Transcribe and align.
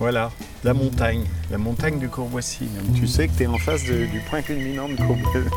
Voilà, 0.00 0.30
la 0.64 0.72
montagne, 0.72 1.24
la 1.50 1.58
montagne 1.58 1.98
du 1.98 2.08
Courvoisis. 2.08 2.60
Donc, 2.60 2.94
tu 2.98 3.06
sais 3.06 3.28
que 3.28 3.32
tu 3.36 3.42
es 3.42 3.46
en 3.46 3.58
face 3.58 3.84
de- 3.84 4.06
du 4.06 4.20
point 4.20 4.40
culminant 4.40 4.88
de 4.88 4.96
Courvoisis. 4.96 5.50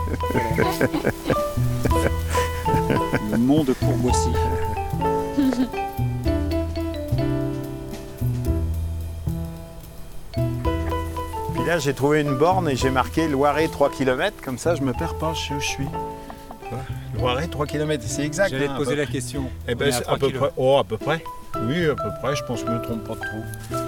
Le 3.32 3.38
mont 3.38 3.64
de 3.64 3.72
Courvoisis. 3.72 4.28
Puis 11.54 11.66
là, 11.66 11.78
j'ai 11.80 11.94
trouvé 11.94 12.22
une 12.22 12.36
borne 12.36 12.70
et 12.70 12.76
j'ai 12.76 12.90
marqué 12.90 13.28
Loiret 13.28 13.68
3 13.68 13.90
km. 13.90 14.36
Comme 14.44 14.58
ça, 14.58 14.76
je 14.76 14.82
me 14.82 14.94
perds 14.94 15.16
pas, 15.16 15.34
je 15.34 15.48
sais 15.48 15.54
où 15.54 15.60
je 15.60 15.68
suis. 15.68 15.88
Loiret 17.16 17.48
3 17.48 17.66
km, 17.68 18.04
c'est 18.06 18.24
exact. 18.26 18.50
J'allais 18.50 18.68
hein, 18.68 18.74
te 18.74 18.78
poser 18.84 18.96
la 18.96 19.06
question. 19.06 19.44
Eh 19.68 19.76
ben, 19.76 19.90
à 19.90 19.92
c'est 19.92 20.00
à 20.00 20.16
3 20.16 20.18
peu 20.18 20.32
près. 20.32 20.50
Oh, 20.58 20.78
à 20.80 20.84
peu 20.84 20.98
près. 20.98 21.24
Oui, 21.68 21.86
à 21.86 21.96
peu 21.96 22.10
près. 22.22 22.36
Je 22.36 22.44
pense 22.44 22.62
que 22.64 22.68
je 22.68 22.72
me 22.74 22.82
trompe 22.82 23.04
pas 23.04 23.16
trop. 23.16 23.83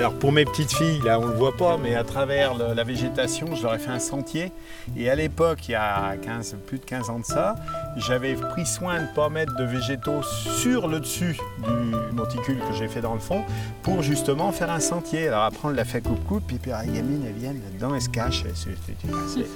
Alors 0.00 0.14
pour 0.14 0.32
mes 0.32 0.46
petites 0.46 0.72
filles, 0.72 1.02
là 1.04 1.20
on 1.20 1.26
le 1.26 1.34
voit 1.34 1.54
pas, 1.54 1.76
mais 1.76 1.94
à 1.94 2.04
travers 2.04 2.54
la 2.54 2.84
végétation, 2.84 3.54
je 3.54 3.62
leur 3.62 3.74
ai 3.74 3.78
fait 3.78 3.90
un 3.90 3.98
sentier. 3.98 4.50
Et 4.96 5.10
à 5.10 5.14
l'époque, 5.14 5.68
il 5.68 5.72
y 5.72 5.74
a 5.74 6.16
15, 6.16 6.56
plus 6.66 6.78
de 6.78 6.86
15 6.86 7.10
ans 7.10 7.18
de 7.18 7.24
ça, 7.26 7.54
j'avais 7.98 8.32
pris 8.32 8.64
soin 8.64 8.96
de 8.96 9.02
ne 9.02 9.14
pas 9.14 9.28
mettre 9.28 9.54
de 9.58 9.64
végétaux 9.64 10.22
sur 10.22 10.88
le 10.88 11.00
dessus 11.00 11.36
du 11.58 12.14
monticule 12.16 12.56
que 12.60 12.74
j'ai 12.78 12.88
fait 12.88 13.02
dans 13.02 13.12
le 13.12 13.20
fond 13.20 13.42
pour 13.82 14.00
justement 14.00 14.52
faire 14.52 14.70
un 14.70 14.80
sentier. 14.80 15.28
Alors 15.28 15.44
après 15.44 15.68
on 15.68 15.70
l'a 15.70 15.84
fait 15.84 16.00
coupe-coupe, 16.00 16.44
puis, 16.46 16.72
ah, 16.72 16.82
les 16.82 16.92
gamines 16.94 17.22
elles 17.26 17.34
viennent 17.34 17.60
là-dedans, 17.62 17.94
elles 17.94 18.00
se 18.00 18.08
c'est- 19.28 19.46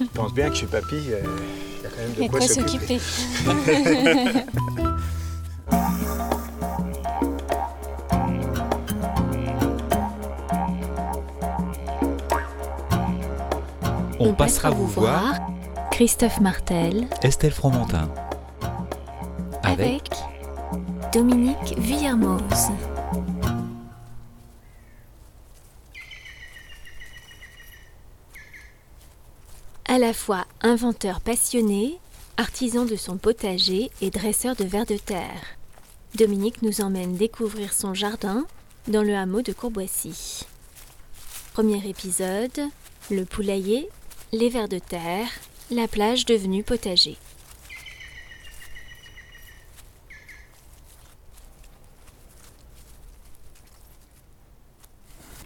Je 0.00 0.04
pense 0.14 0.34
bien 0.34 0.50
que 0.50 0.56
chez 0.56 0.66
papy, 0.66 0.96
euh, 1.10 1.20
il 1.78 1.82
y 1.84 1.86
a 1.86 1.90
quand 1.90 2.02
même 2.02 2.26
de 2.26 2.28
quoi 2.28 2.40
s'occuper. 2.40 2.98
On 14.24 14.34
passera 14.34 14.70
vous 14.70 14.86
voir 14.86 15.34
Christophe 15.90 16.40
Martel 16.40 17.08
Estelle 17.22 17.50
Fromentin. 17.50 18.08
avec, 19.64 20.10
Dominique 21.12 21.76
Villermoz. 21.76 22.70
À 29.86 29.98
la 29.98 30.12
fois 30.12 30.44
inventeur 30.60 31.20
passionné, 31.20 31.98
artisan 32.36 32.84
de 32.84 32.94
son 32.94 33.16
potager 33.16 33.90
et 34.00 34.10
dresseur 34.10 34.54
de 34.54 34.62
vers 34.62 34.86
de 34.86 34.98
terre, 34.98 35.58
Dominique 36.14 36.62
nous 36.62 36.80
emmène 36.80 37.16
découvrir 37.16 37.72
son 37.72 37.92
jardin 37.92 38.46
dans 38.86 39.02
le 39.02 39.16
hameau 39.16 39.42
de 39.42 39.52
Courboissy. 39.52 40.46
Premier 41.54 41.84
épisode, 41.88 42.68
le 43.10 43.24
poulailler, 43.24 43.88
les 44.34 44.48
vers 44.48 44.66
de 44.66 44.78
terre, 44.78 45.28
la 45.70 45.86
plage 45.86 46.24
devenue 46.24 46.62
potager. 46.62 47.18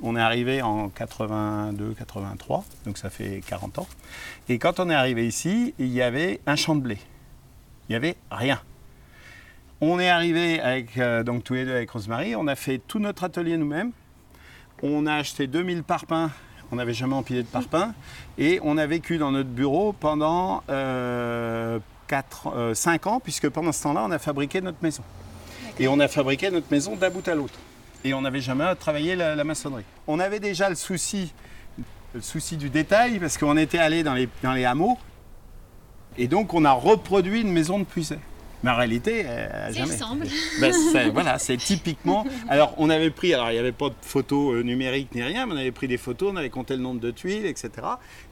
On 0.03 0.15
est 0.15 0.21
arrivé 0.21 0.63
en 0.63 0.87
82-83, 0.89 2.63
donc 2.85 2.97
ça 2.97 3.11
fait 3.11 3.43
40 3.45 3.81
ans. 3.81 3.89
Et 4.49 4.61
quand 4.61 4.79
on 4.79 4.89
est 4.89 4.95
arrivé 4.95 5.27
ici, 5.27 5.75
il 5.81 5.89
y 5.89 6.01
avait 6.01 6.41
un 6.47 6.55
champ 6.55 6.77
de 6.77 6.83
blé. 6.83 6.99
Il 7.89 7.93
n'y 7.93 7.97
avait 7.97 8.15
rien. 8.31 8.61
On 9.81 9.99
est 9.99 10.09
arrivé 10.09 10.61
avec, 10.61 10.97
euh, 10.99 11.25
donc 11.25 11.43
tous 11.43 11.55
les 11.55 11.65
deux 11.65 11.75
avec 11.75 11.91
Rosemary, 11.91 12.37
on 12.37 12.47
a 12.47 12.55
fait 12.55 12.79
tout 12.79 13.01
notre 13.01 13.25
atelier 13.25 13.57
nous-mêmes. 13.57 13.91
On 14.81 15.07
a 15.07 15.15
acheté 15.15 15.49
2000 15.49 15.83
parpaings, 15.83 16.31
on 16.73 16.77
n'avait 16.77 16.95
jamais 16.95 17.15
empilé 17.15 17.43
de 17.43 17.49
parpaings. 17.49 17.95
Et 18.39 18.61
on 18.63 18.79
a 18.79 18.87
vécu 18.87 19.19
dans 19.19 19.33
notre 19.33 19.49
bureau 19.49 19.93
pendant 19.93 20.63
5 20.69 23.07
ans, 23.07 23.21
puisque 23.21 23.49
pendant 23.49 23.73
ce 23.73 23.83
temps-là, 23.85 24.05
on 24.07 24.11
a 24.11 24.19
fabriqué 24.19 24.61
notre 24.61 24.79
maison. 24.83 25.03
Et 25.79 25.89
on 25.89 26.01
a 26.01 26.09
fabriqué 26.09 26.51
notre 26.51 26.71
maison 26.71 26.97
d'un 26.97 27.11
bout 27.11 27.27
à 27.29 27.35
l'autre. 27.35 27.59
Et 28.05 28.15
on 28.15 28.23
n'avait 28.23 28.41
jamais 28.41 28.75
travaillé 28.77 29.17
la, 29.17 29.35
la 29.35 29.45
maçonnerie. 29.45 29.85
On 30.07 30.21
avait 30.21 30.41
déjà 30.41 30.69
le 30.69 30.75
souci, 30.75 31.33
le 32.15 32.21
souci 32.21 32.57
du 32.57 32.71
détail, 32.71 33.19
parce 33.19 33.37
qu'on 33.37 33.57
était 33.57 33.79
allé 33.79 34.03
dans 34.03 34.15
les, 34.15 34.29
dans 34.43 34.53
les 34.53 34.65
hameaux. 34.65 34.99
Et 36.19 36.29
donc, 36.29 36.55
on 36.55 36.65
a 36.65 36.73
reproduit 36.73 37.43
une 37.43 37.53
maison 37.53 37.79
de 37.79 37.85
puiset. 37.85 38.19
Mais 38.63 38.71
en 38.71 38.77
réalité, 38.77 39.23
Ça 39.25 39.71
jamais. 39.73 39.93
ressemble. 39.93 40.27
Ben, 40.61 40.73
c'est- 40.73 41.11
voilà, 41.11 41.39
c'est 41.39 41.57
typiquement. 41.59 42.25
Alors, 42.49 42.75
on 42.79 42.89
avait 42.91 43.11
pris, 43.11 43.35
alors 43.35 43.51
il 43.51 43.55
n'y 43.55 43.59
avait 43.59 43.73
pas 43.73 43.91
de 43.91 43.95
photos 44.01 44.55
euh, 44.57 44.63
numériques 44.63 45.15
ni 45.15 45.23
rien, 45.23 45.47
mais 45.47 45.53
on 45.55 45.57
avait 45.59 45.73
pris 45.73 45.89
des 45.89 45.99
photos, 45.99 46.31
on 46.33 46.37
avait 46.37 46.51
compté 46.51 46.75
le 46.77 46.83
nombre 46.83 47.01
de 47.01 47.11
tuiles, 47.11 47.45
etc. 47.47 47.71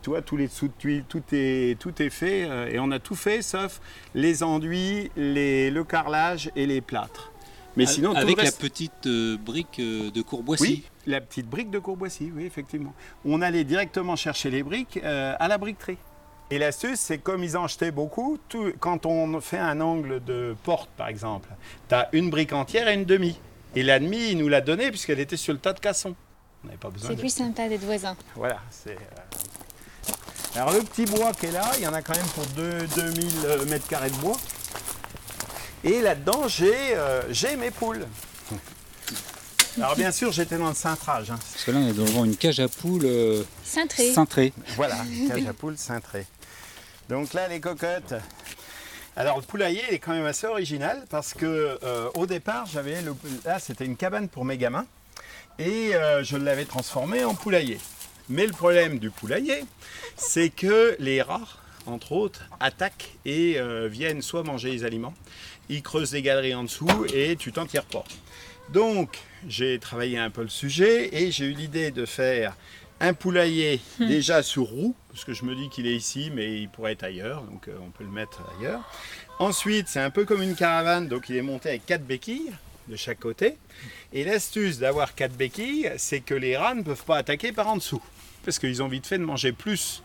Tu 0.02 0.10
vois, 0.10 0.22
tous 0.22 0.36
les 0.36 0.46
dessous 0.46 0.68
de 0.68 0.72
tuiles, 0.78 1.04
tout 1.08 1.22
est, 1.32 1.78
tout 1.78 2.00
est 2.02 2.10
fait, 2.10 2.44
euh, 2.48 2.70
et 2.72 2.78
on 2.78 2.90
a 2.90 2.98
tout 2.98 3.14
fait 3.14 3.42
sauf 3.42 3.80
les 4.14 4.42
enduits, 4.42 5.10
les, 5.16 5.70
le 5.70 5.84
carrelage 5.84 6.50
et 6.56 6.66
les 6.66 6.80
plâtres. 6.80 7.30
Mais 7.76 7.86
sinon, 7.86 8.14
Avec 8.14 8.40
la 8.40 8.52
petite 8.52 9.06
euh, 9.06 9.36
brique 9.36 9.80
euh, 9.80 10.10
de 10.12 10.22
Courboissy. 10.22 10.62
oui, 10.62 10.84
la 11.06 11.20
petite 11.20 11.48
brique 11.50 11.70
de 11.70 11.80
Courboissy, 11.80 12.30
oui, 12.34 12.44
effectivement. 12.44 12.94
On 13.24 13.42
allait 13.42 13.64
directement 13.64 14.14
chercher 14.16 14.48
les 14.50 14.62
briques 14.62 15.00
euh, 15.02 15.34
à 15.40 15.48
la 15.48 15.58
briqueterie. 15.58 15.98
Et 16.54 16.58
l'astuce, 16.58 17.00
c'est 17.00 17.18
comme 17.18 17.42
ils 17.42 17.56
en 17.56 17.66
jetaient 17.66 17.90
beaucoup, 17.90 18.38
tout- 18.48 18.72
quand 18.78 19.06
on 19.06 19.40
fait 19.40 19.58
un 19.58 19.80
angle 19.80 20.22
de 20.22 20.54
porte, 20.62 20.88
par 20.96 21.08
exemple, 21.08 21.48
tu 21.88 21.94
as 21.96 22.08
une 22.12 22.30
brique 22.30 22.52
entière 22.52 22.86
et 22.86 22.94
une 22.94 23.04
demi. 23.04 23.40
Et 23.74 23.82
la 23.82 23.98
demi, 23.98 24.30
il 24.30 24.38
nous 24.38 24.46
l'a 24.48 24.60
donnée 24.60 24.90
puisqu'elle 24.90 25.18
était 25.18 25.36
sur 25.36 25.52
le 25.52 25.58
tas 25.58 25.72
de 25.72 25.80
cassons. 25.80 26.14
On 26.62 26.68
n'avait 26.68 26.78
pas 26.78 26.90
besoin 26.90 27.08
C'est 27.10 27.16
de... 27.16 27.20
plus 27.20 27.34
sympa 27.34 27.68
d'être 27.68 27.82
voisin. 27.82 28.16
Voilà, 28.36 28.60
c'est... 28.70 28.92
euh, 28.92 30.60
Alors 30.60 30.72
le 30.74 30.82
petit 30.82 31.06
bois 31.06 31.32
qui 31.32 31.46
est 31.46 31.50
là, 31.50 31.68
il 31.76 31.82
y 31.82 31.88
en 31.88 31.92
a 31.92 32.02
quand 32.02 32.14
même 32.16 32.24
pour 32.36 32.46
deux- 32.54 32.86
2000 32.94 33.26
euh, 33.46 33.64
mètres 33.64 33.88
carrés 33.88 34.10
de 34.10 34.16
bois. 34.18 34.36
Et 35.82 36.00
là-dedans, 36.02 36.46
j'ai 36.46 36.72
euh, 36.94 37.22
j'ai 37.32 37.56
mes 37.56 37.72
poules. 37.72 38.06
Alors 39.76 39.96
bien 39.96 40.12
sûr, 40.12 40.30
j'étais 40.30 40.56
dans 40.56 40.68
le 40.68 40.74
cintrage. 40.74 41.32
hein. 41.32 41.38
Parce 41.52 41.64
que 41.64 41.72
là, 41.72 41.78
on 41.80 41.88
est 41.88 41.92
devant 41.92 42.24
une 42.24 42.36
cage 42.36 42.60
à 42.60 42.68
poules 42.68 43.06
euh, 43.06 43.42
Cintré. 43.64 44.12
cintrée. 44.12 44.52
Voilà, 44.76 44.94
cage 45.28 45.46
à 45.48 45.52
poules 45.52 45.76
cintrée. 45.76 46.26
Donc 47.08 47.34
là, 47.34 47.48
les 47.48 47.60
cocottes. 47.60 48.14
Alors 49.16 49.36
le 49.36 49.42
poulailler 49.42 49.82
il 49.88 49.94
est 49.94 49.98
quand 50.00 50.12
même 50.12 50.26
assez 50.26 50.46
original 50.48 51.04
parce 51.08 51.34
que 51.34 51.78
euh, 51.84 52.10
au 52.14 52.26
départ, 52.26 52.66
j'avais 52.66 52.96
là 53.44 53.60
c'était 53.60 53.84
une 53.84 53.96
cabane 53.96 54.28
pour 54.28 54.44
mes 54.44 54.58
gamins 54.58 54.86
et 55.60 55.94
euh, 55.94 56.24
je 56.24 56.36
l'avais 56.36 56.64
transformé 56.64 57.22
en 57.24 57.34
poulailler. 57.34 57.78
Mais 58.28 58.44
le 58.46 58.52
problème 58.52 58.98
du 58.98 59.10
poulailler, 59.10 59.64
c'est 60.16 60.48
que 60.48 60.96
les 60.98 61.22
rats, 61.22 61.46
entre 61.86 62.12
autres, 62.12 62.48
attaquent 62.58 63.14
et 63.24 63.58
euh, 63.58 63.86
viennent 63.86 64.22
soit 64.22 64.42
manger 64.42 64.72
les 64.72 64.84
aliments, 64.84 65.14
ils 65.68 65.82
creusent 65.82 66.10
des 66.10 66.22
galeries 66.22 66.54
en 66.54 66.64
dessous 66.64 67.06
et 67.14 67.36
tu 67.36 67.52
t'en 67.52 67.66
tires 67.66 67.84
pas. 67.84 68.04
Donc 68.70 69.18
j'ai 69.46 69.78
travaillé 69.78 70.18
un 70.18 70.30
peu 70.30 70.42
le 70.42 70.48
sujet 70.48 71.10
et 71.14 71.30
j'ai 71.30 71.44
eu 71.44 71.52
l'idée 71.52 71.92
de 71.92 72.04
faire 72.04 72.56
un 73.00 73.14
poulailler 73.14 73.80
déjà 73.98 74.42
sur 74.42 74.64
roue, 74.64 74.94
parce 75.10 75.24
que 75.24 75.32
je 75.32 75.44
me 75.44 75.54
dis 75.54 75.68
qu'il 75.68 75.86
est 75.86 75.94
ici, 75.94 76.30
mais 76.34 76.60
il 76.60 76.68
pourrait 76.68 76.92
être 76.92 77.04
ailleurs, 77.04 77.42
donc 77.42 77.68
euh, 77.68 77.76
on 77.84 77.90
peut 77.90 78.04
le 78.04 78.10
mettre 78.10 78.42
ailleurs. 78.58 78.80
Ensuite, 79.38 79.88
c'est 79.88 80.00
un 80.00 80.10
peu 80.10 80.24
comme 80.24 80.42
une 80.42 80.54
caravane, 80.54 81.08
donc 81.08 81.28
il 81.28 81.36
est 81.36 81.42
monté 81.42 81.70
avec 81.70 81.86
quatre 81.86 82.04
béquilles 82.04 82.52
de 82.88 82.96
chaque 82.96 83.18
côté. 83.18 83.56
Et 84.12 84.24
l'astuce 84.24 84.78
d'avoir 84.78 85.14
quatre 85.14 85.34
béquilles, 85.34 85.90
c'est 85.96 86.20
que 86.20 86.34
les 86.34 86.56
rats 86.56 86.74
ne 86.74 86.82
peuvent 86.82 87.04
pas 87.04 87.16
attaquer 87.16 87.52
par 87.52 87.68
en 87.68 87.76
dessous, 87.76 88.02
parce 88.44 88.58
qu'ils 88.58 88.82
ont 88.82 88.88
vite 88.88 89.06
fait 89.06 89.18
de 89.18 89.24
manger 89.24 89.52
plus 89.52 90.02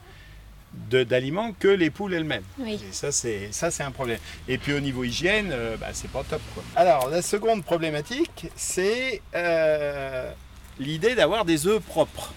d'aliments 0.90 1.54
que 1.54 1.68
les 1.68 1.90
poules 1.90 2.14
elles-mêmes. 2.14 2.44
Oui. 2.60 2.80
Et 2.88 2.94
ça, 2.94 3.12
c'est 3.12 3.52
ça, 3.52 3.72
c'est 3.72 3.84
un 3.84 3.92
problème. 3.92 4.20
Et 4.48 4.58
puis 4.58 4.74
au 4.74 4.80
niveau 4.80 5.04
hygiène, 5.04 5.50
euh, 5.52 5.78
bah, 5.78 5.88
c'est 5.94 6.12
pas 6.12 6.24
top. 6.24 6.42
Quoi. 6.54 6.64
Alors, 6.76 7.10
la 7.10 7.22
seconde 7.22 7.64
problématique, 7.64 8.48
c'est 8.56 9.22
euh, 9.36 10.32
l'idée 10.80 11.16
d'avoir 11.16 11.46
des 11.46 11.66
œufs 11.68 11.82
propres. 11.82 12.34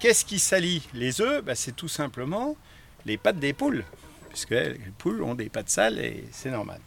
Qu'est-ce 0.00 0.24
qui 0.24 0.38
salit 0.38 0.82
les 0.94 1.20
œufs 1.20 1.44
Bah, 1.44 1.54
C'est 1.54 1.76
tout 1.76 1.88
simplement 1.88 2.56
les 3.04 3.18
pattes 3.18 3.38
des 3.38 3.52
poules. 3.52 3.84
Puisque 4.30 4.50
les 4.50 4.78
poules 4.96 5.22
ont 5.22 5.34
des 5.34 5.50
pattes 5.50 5.68
sales 5.68 5.98
et 5.98 6.24
c'est 6.32 6.50
normal. 6.50 6.80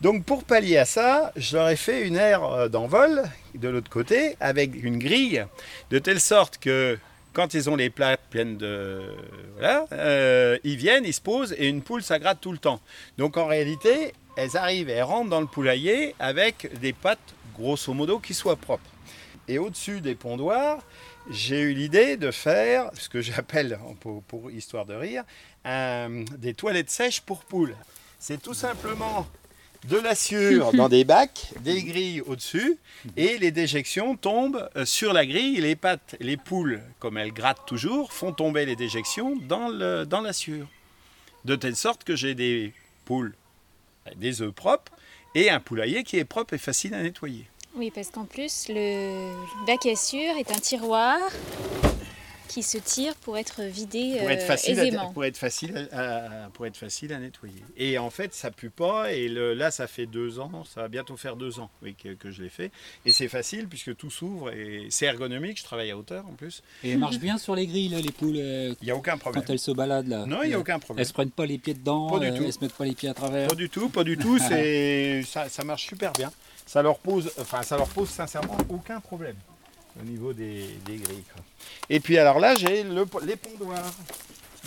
Donc 0.00 0.24
pour 0.24 0.44
pallier 0.44 0.78
à 0.78 0.84
ça, 0.84 1.32
je 1.34 1.56
leur 1.56 1.68
ai 1.68 1.76
fait 1.76 2.06
une 2.06 2.16
aire 2.16 2.44
euh, 2.44 2.68
d'envol 2.68 3.24
de 3.54 3.68
l'autre 3.68 3.90
côté 3.90 4.36
avec 4.38 4.80
une 4.80 4.98
grille 4.98 5.44
de 5.90 5.98
telle 5.98 6.20
sorte 6.20 6.58
que 6.58 6.98
quand 7.32 7.54
ils 7.54 7.68
ont 7.68 7.76
les 7.76 7.90
plates 7.90 8.20
pleines 8.30 8.58
de... 8.58 9.00
Voilà, 9.54 9.86
euh, 9.92 10.58
ils 10.62 10.76
viennent, 10.76 11.04
ils 11.04 11.14
se 11.14 11.20
posent 11.20 11.54
et 11.58 11.66
une 11.66 11.82
poule, 11.82 12.02
ça 12.02 12.20
gratte 12.20 12.40
tout 12.40 12.52
le 12.52 12.58
temps. 12.58 12.80
Donc 13.18 13.38
en 13.38 13.46
réalité, 13.46 14.12
elles 14.36 14.56
arrivent, 14.56 14.88
elles 14.88 15.02
rentrent 15.02 15.30
dans 15.30 15.40
le 15.40 15.46
poulailler 15.46 16.14
avec 16.20 16.78
des 16.80 16.92
pattes, 16.92 17.18
grosso 17.56 17.92
modo, 17.92 18.18
qui 18.20 18.34
soient 18.34 18.56
propres. 18.56 18.90
Et 19.48 19.58
au-dessus 19.58 20.00
des 20.00 20.14
pondoirs, 20.14 20.78
j'ai 21.30 21.60
eu 21.60 21.74
l'idée 21.74 22.16
de 22.16 22.30
faire 22.30 22.90
ce 22.94 23.08
que 23.08 23.20
j'appelle, 23.20 23.78
pour, 24.00 24.22
pour 24.24 24.50
histoire 24.50 24.86
de 24.86 24.94
rire, 24.94 25.24
des 25.64 26.54
toilettes 26.54 26.90
sèches 26.90 27.20
pour 27.20 27.44
poules. 27.44 27.76
C'est 28.18 28.40
tout 28.40 28.54
simplement 28.54 29.26
de 29.88 29.98
la 29.98 30.14
sciure 30.14 30.72
dans 30.74 30.88
des 30.88 31.04
bacs, 31.04 31.52
des 31.60 31.82
grilles 31.82 32.20
au-dessus, 32.22 32.78
et 33.16 33.38
les 33.38 33.50
déjections 33.50 34.16
tombent 34.16 34.68
euh, 34.76 34.84
sur 34.84 35.12
la 35.12 35.26
grille. 35.26 35.60
Les 35.60 35.76
pattes, 35.76 36.16
les 36.20 36.36
poules, 36.36 36.80
comme 36.98 37.18
elles 37.18 37.32
grattent 37.32 37.66
toujours, 37.66 38.12
font 38.12 38.32
tomber 38.32 38.64
les 38.64 38.76
déjections 38.76 39.36
dans, 39.48 39.68
le, 39.68 40.04
dans 40.04 40.20
la 40.20 40.32
sciure. 40.32 40.68
De 41.44 41.56
telle 41.56 41.76
sorte 41.76 42.04
que 42.04 42.14
j'ai 42.14 42.34
des 42.34 42.72
poules, 43.04 43.34
des 44.16 44.42
œufs 44.42 44.52
propres, 44.52 44.92
et 45.34 45.50
un 45.50 45.60
poulailler 45.60 46.04
qui 46.04 46.18
est 46.18 46.24
propre 46.24 46.54
et 46.54 46.58
facile 46.58 46.94
à 46.94 47.02
nettoyer. 47.02 47.46
Oui, 47.74 47.90
parce 47.94 48.10
qu'en 48.10 48.24
plus, 48.24 48.66
le 48.68 49.32
bac 49.66 49.86
à 49.86 49.96
sûr 49.96 50.36
est 50.38 50.50
un 50.50 50.58
tiroir 50.60 51.18
qui 52.48 52.62
se 52.62 52.76
tire 52.76 53.14
pour 53.14 53.38
être 53.38 53.62
vidé 53.62 54.16
pour 54.20 54.28
être 54.30 54.42
euh, 54.42 54.46
facile, 54.46 54.78
à, 54.78 54.82
aisément. 54.84 55.10
pour 55.12 55.24
être 55.24 55.38
facile 55.38 55.88
à, 55.90 56.50
pour 56.52 56.66
être 56.66 56.76
facile 56.76 57.14
à 57.14 57.18
nettoyer. 57.18 57.62
Et 57.78 57.96
en 57.96 58.10
fait, 58.10 58.34
ça 58.34 58.50
pue 58.50 58.68
pas. 58.68 59.10
Et 59.14 59.28
le- 59.28 59.54
là, 59.54 59.70
ça 59.70 59.86
fait 59.86 60.04
deux 60.04 60.38
ans, 60.38 60.62
ça 60.66 60.82
va 60.82 60.88
bientôt 60.88 61.16
faire 61.16 61.36
deux 61.36 61.60
ans 61.60 61.70
oui, 61.82 61.94
que, 61.94 62.10
que 62.12 62.30
je 62.30 62.42
l'ai 62.42 62.50
fait. 62.50 62.70
Et 63.06 63.10
c'est 63.12 63.28
facile 63.28 63.68
puisque 63.68 63.96
tout 63.96 64.10
s'ouvre 64.10 64.50
et 64.52 64.86
c'est 64.90 65.06
ergonomique. 65.06 65.58
Je 65.60 65.64
travaille 65.64 65.90
à 65.90 65.96
hauteur 65.96 66.26
en 66.28 66.34
plus. 66.34 66.62
Et 66.84 66.90
elles 66.90 66.98
marchent 66.98 67.20
bien 67.20 67.38
sur 67.38 67.54
les 67.56 67.66
grilles, 67.66 67.88
là, 67.88 68.02
les 68.02 68.12
poules, 68.12 68.36
euh, 68.36 68.74
Il 68.82 68.84
n'y 68.84 68.90
a 68.90 68.96
aucun 68.96 69.16
problème. 69.16 69.42
quand 69.42 69.50
elles 69.50 69.58
se 69.58 69.70
baladent 69.70 70.08
là. 70.08 70.26
Non, 70.26 70.42
il 70.42 70.48
n'y 70.48 70.52
a 70.52 70.58
Euh, 70.58 70.60
aucun 70.60 70.78
problème. 70.78 71.00
Elles 71.00 71.08
se 71.08 71.14
prennent 71.14 71.30
pas 71.30 71.46
les 71.46 71.56
pieds 71.56 71.72
dedans, 71.72 72.10
Pas 72.10 72.18
du 72.18 72.26
euh, 72.26 72.36
tout. 72.36 72.44
elles 72.44 72.52
se 72.52 72.60
mettent 72.60 72.74
pas 72.76 72.84
les 72.84 72.94
pieds 72.94 73.08
à 73.08 73.14
travers. 73.14 73.48
Pas 73.48 73.54
du 73.54 73.70
tout, 73.70 73.88
pas 73.88 74.04
du 74.04 74.18
tout. 74.18 74.36
Ça 75.24 75.64
marche 75.64 75.86
super 75.86 76.12
bien. 76.12 76.30
Ça 76.66 76.82
leur 76.82 76.98
pose, 76.98 77.30
enfin, 77.38 77.62
ça 77.62 77.76
leur 77.76 77.88
pose 77.88 78.08
sincèrement 78.08 78.56
aucun 78.68 79.00
problème 79.00 79.36
au 80.00 80.04
niveau 80.04 80.32
des, 80.32 80.66
des 80.86 80.96
grilles. 80.96 81.24
Et 81.90 82.00
puis 82.00 82.16
alors 82.18 82.38
là, 82.40 82.54
j'ai 82.54 82.82
le- 82.82 83.06
les 83.24 83.36
pondoirs. 83.36 83.92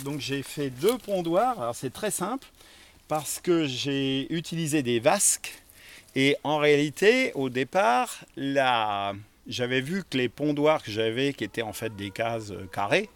Donc 0.04 0.20
j'ai 0.20 0.42
fait 0.42 0.70
deux 0.70 0.98
pondoirs. 0.98 1.60
Alors 1.60 1.74
c'est 1.74 1.92
très 1.92 2.10
simple 2.10 2.46
parce 3.08 3.40
que 3.40 3.66
j'ai 3.66 4.32
utilisé 4.32 4.82
des 4.82 5.00
vasques 5.00 5.62
et 6.14 6.36
en 6.44 6.58
réalité, 6.58 7.32
au 7.34 7.48
départ, 7.50 8.24
j'avais 9.46 9.80
vu 9.80 10.04
que 10.08 10.16
les 10.16 10.28
pondoirs 10.28 10.82
que 10.82 10.90
j'avais, 10.90 11.32
qui 11.32 11.44
étaient 11.44 11.62
en 11.62 11.72
fait 11.72 11.94
des 11.94 12.10
cases 12.10 12.50
euh, 12.52 12.66
carrées, 12.72 13.10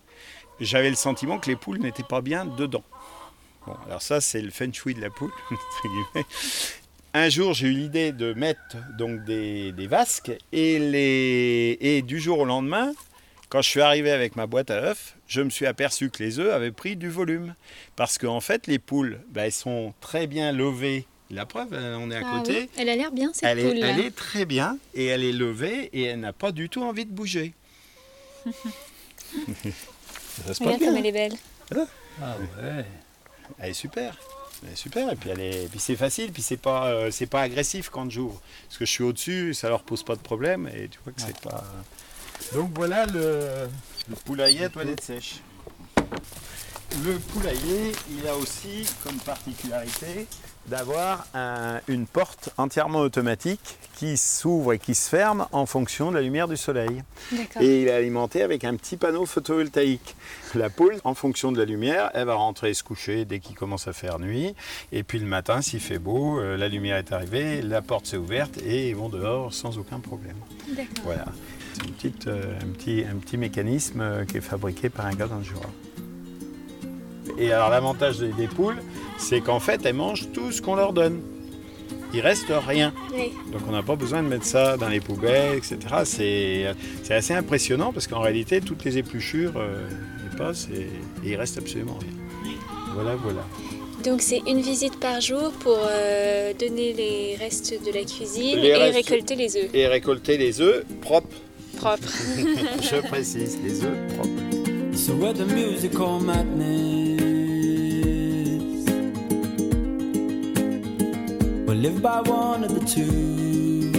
j'avais 0.61 0.91
le 0.91 0.97
sentiment 0.97 1.39
que 1.39 1.49
les 1.49 1.57
poules 1.57 1.79
n'étaient 1.79 2.03
pas 2.03 2.21
bien 2.21 2.45
dedans. 2.45 2.83
Bon, 3.67 3.75
alors 3.87 4.03
ça, 4.03 4.21
c'est 4.21 4.43
le 4.43 4.51
feng 4.51 4.73
shui 4.73 4.95
de 4.95 5.01
la 5.01 5.11
poule. 5.11 5.33
Un 7.13 7.29
jour, 7.29 7.55
j'ai 7.55 7.67
eu 7.69 7.73
l'idée 7.73 8.13
de 8.13 8.35
mettre 8.35 8.77
donc 8.97 9.25
des, 9.25 9.73
des 9.73 9.87
vasques 9.89 10.31
et, 10.53 10.79
les... 10.79 11.77
et 11.81 12.03
du 12.03 12.21
jour 12.21 12.39
au 12.39 12.45
lendemain, 12.45 12.93
quand 13.49 13.63
je 13.63 13.69
suis 13.69 13.81
arrivé 13.81 14.13
avec 14.13 14.37
ma 14.37 14.47
boîte 14.47 14.71
à 14.71 14.77
œufs, 14.91 15.17
je 15.27 15.41
me 15.43 15.51
suis 15.51 15.67
aperçu 15.67 16.09
que 16.11 16.23
les 16.23 16.39
œufs 16.39 16.53
avaient 16.53 16.71
pris 16.71 16.95
du 16.95 17.09
volume. 17.09 17.55
Parce 17.97 18.17
qu'en 18.17 18.41
fait, 18.41 18.69
les 18.69 18.79
poules, 18.79 19.19
ben, 19.31 19.45
elles 19.45 19.53
sont 19.53 19.93
très 20.01 20.29
bien 20.29 20.53
levées. 20.53 21.05
La 21.33 21.47
preuve, 21.47 21.69
euh, 21.73 21.97
on 22.01 22.11
est 22.13 22.17
à 22.17 22.23
Ah 22.25 22.39
côté. 22.39 22.61
oui, 22.63 22.71
Elle 22.77 22.89
a 22.89 22.97
l'air 22.97 23.11
bien 23.13 23.31
cette 23.33 23.43
Elle 23.45 23.59
est, 23.61 23.69
poule 23.71 23.79
là. 23.81 23.87
elle 23.89 24.01
est 24.01 24.15
très 24.15 24.45
bien 24.45 24.79
et 24.95 25.07
elle 25.07 25.25
est 25.25 25.33
levée 25.33 25.91
et 25.93 26.03
elle 26.05 26.21
n'a 26.21 26.33
pas 26.33 26.53
du 26.53 26.69
tout 26.69 26.83
envie 26.83 27.07
de 27.07 27.13
bouger. 27.13 27.55
Ça 30.47 30.55
se 30.55 30.63
Regarde 30.63 30.79
bien, 30.79 30.87
comme 30.89 30.97
hein 30.97 30.99
elle 31.01 31.07
est 31.07 31.13
belle. 31.13 31.35
Ah 32.23 32.37
ouais. 32.63 32.85
Elle 33.59 33.71
est 33.71 33.75
super. 33.75 34.17
Super 34.75 35.11
et 35.13 35.17
puis 35.17 35.31
elle 35.31 35.41
est, 35.41 35.69
puis 35.71 35.81
c'est 35.81 35.97
facile, 35.97 36.33
puis 36.33 36.43
c'est 36.43 36.57
pas, 36.57 36.89
euh, 36.89 37.11
c'est 37.11 37.27
pas 37.27 37.43
agressif 37.43 37.89
quand 37.91 38.11
j'ouvre. 38.11 38.41
Parce 38.67 38.79
que 38.79 38.85
je 38.85 38.91
suis 38.91 39.05
au-dessus, 39.05 39.55
ça 39.55 39.69
leur 39.69 39.83
pose 39.83 40.03
pas 40.03 40.17
de 40.17 40.21
problème 40.21 40.69
et 40.69 40.89
tu 40.89 40.99
vois 41.05 41.13
que 41.13 41.21
c'est 41.21 41.39
pas. 41.41 41.65
Donc 42.55 42.71
voilà 42.75 43.07
le, 43.07 43.69
le 44.09 44.15
poulailler 44.25 44.65
à 44.65 44.69
toilette 44.69 45.03
sèche. 45.03 45.41
Le 47.05 47.19
poulailler, 47.19 47.93
il 48.11 48.27
a 48.27 48.35
aussi 48.37 48.87
comme 49.05 49.17
particularité 49.19 50.27
d'avoir 50.67 51.27
un- 51.35 51.81
une 51.89 52.07
porte 52.07 52.51
entièrement 52.57 53.01
automatique 53.01 53.79
qui 53.97 54.17
s'ouvre 54.17 54.73
et 54.75 54.79
qui 54.79 54.95
se 54.95 55.09
ferme 55.09 55.47
en 55.53 55.67
fonction 55.67 56.11
de 56.11 56.17
la 56.17 56.23
lumière 56.23 56.49
du 56.49 56.57
soleil. 56.57 57.03
Et 57.61 57.83
il 57.83 57.89
est 57.89 57.93
alimenté 57.93 58.43
avec 58.43 58.65
un 58.65 58.75
petit 58.77 58.97
panneau 58.97 59.27
photovoltaïque. 59.27 60.15
La 60.55 60.71
poule, 60.71 60.97
en 61.05 61.15
fonction 61.15 61.51
de 61.53 61.59
la 61.59 61.65
lumière, 61.65 62.11
elle 62.15 62.27
va 62.27 62.35
rentrer 62.35 62.73
se 62.75 62.83
coucher 62.85 63.25
dès 63.25 63.41
qu'il 63.41 63.57
commence 63.57 63.89
à 63.89 63.93
faire 63.93 64.19
nuit. 64.19 64.55
Et 64.93 65.03
puis 65.03 65.19
le 65.19 65.27
matin, 65.27 65.61
s'il 65.61 65.81
fait 65.81 65.99
beau, 65.99 66.39
euh, 66.41 66.57
la 66.57 66.69
lumière 66.69 66.97
est 66.97 67.13
arrivée, 67.13 67.63
la 67.63 67.83
porte 67.83 68.07
s'est 68.07 68.17
ouverte 68.17 68.59
et 68.59 68.91
ils 68.91 68.97
vont 68.97 69.09
dehors 69.09 69.53
sans 69.53 69.77
aucun 69.79 69.99
problème. 70.01 70.37
Voilà. 71.05 71.27
C'est 71.75 71.85
une 71.87 71.93
petite, 71.93 72.27
euh, 72.27 72.59
un, 72.63 72.67
petit, 72.73 73.05
un 73.11 73.17
petit 73.17 73.37
mécanisme 73.37 74.01
euh, 74.01 74.25
qui 74.25 74.39
est 74.39 74.41
fabriqué 74.43 74.89
par 74.89 75.07
un 75.07 75.13
gars 75.15 75.27
dans 75.27 75.39
le 75.39 75.45
Jura. 75.45 75.69
Et 77.39 77.53
alors 77.53 77.71
l'avantage 77.71 78.19
des 78.19 78.49
poules, 78.49 78.79
c'est 79.21 79.41
qu'en 79.41 79.61
fait, 79.61 79.81
elles 79.85 79.95
mangent 79.95 80.29
tout 80.33 80.51
ce 80.51 80.61
qu'on 80.61 80.75
leur 80.75 80.93
donne. 80.93 81.21
Il 82.13 82.21
reste 82.21 82.47
rien. 82.67 82.93
Oui. 83.15 83.31
Donc 83.53 83.61
on 83.69 83.73
n'a 83.73 83.83
pas 83.85 83.95
besoin 83.95 84.21
de 84.25 84.29
mettre 84.29 84.45
ça 84.45 84.77
dans 84.77 84.89
les 84.89 84.99
poubelles, 84.99 85.57
etc. 85.57 85.77
C'est 86.05 86.67
c'est 87.05 87.15
assez 87.15 87.35
impressionnant 87.35 87.93
parce 87.93 88.09
qu'en 88.09 88.19
réalité, 88.21 88.61
toutes 88.61 88.85
les 88.85 88.99
épluchures, 88.99 89.53
euh, 89.57 89.87
y 90.33 90.37
passent 90.37 90.67
et, 90.75 90.81
et 91.27 91.31
il 91.33 91.37
reste 91.37 91.59
absolument 91.59 91.99
rien. 92.01 92.53
Voilà, 92.95 93.15
voilà. 93.15 93.43
Donc 94.03 94.23
c'est 94.23 94.41
une 94.49 94.61
visite 94.61 94.99
par 94.99 95.21
jour 95.21 95.53
pour 95.61 95.79
euh, 95.89 96.53
donner 96.59 96.93
les 96.95 97.37
restes 97.39 97.73
de 97.87 97.93
la 97.93 98.03
cuisine 98.03 98.59
Les 98.59 98.69
et 98.69 98.75
restes- 98.75 98.95
récolter 98.97 99.37
les 99.37 99.57
œufs 99.57 99.71
Et 99.75 99.87
récolter 99.87 100.37
les 100.39 100.61
œufs 100.61 100.85
propres, 101.03 101.37
propres. 101.77 102.09
je 102.83 102.97
précise, 103.07 103.59
les 103.63 103.85
œufs 103.85 104.15
propres. 104.17 104.97
So 104.97 105.13
where 105.15 105.33
the 105.33 105.47
musical 105.47 106.19
madness 106.21 107.00
We'll 111.71 111.79
live 111.79 112.03
by 112.03 112.21
one 112.23 112.65
of 112.65 112.75
the 112.75 112.85
two. 112.85 113.93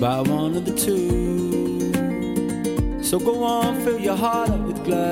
By 0.00 0.22
one 0.22 0.56
of 0.56 0.64
the 0.64 0.72
two. 0.72 1.92
So 3.04 3.18
go 3.18 3.44
on, 3.44 3.78
fill 3.82 4.00
your 4.00 4.16
heart 4.16 4.48
up 4.48 4.60
with 4.60 4.82
gladness. 4.82 5.02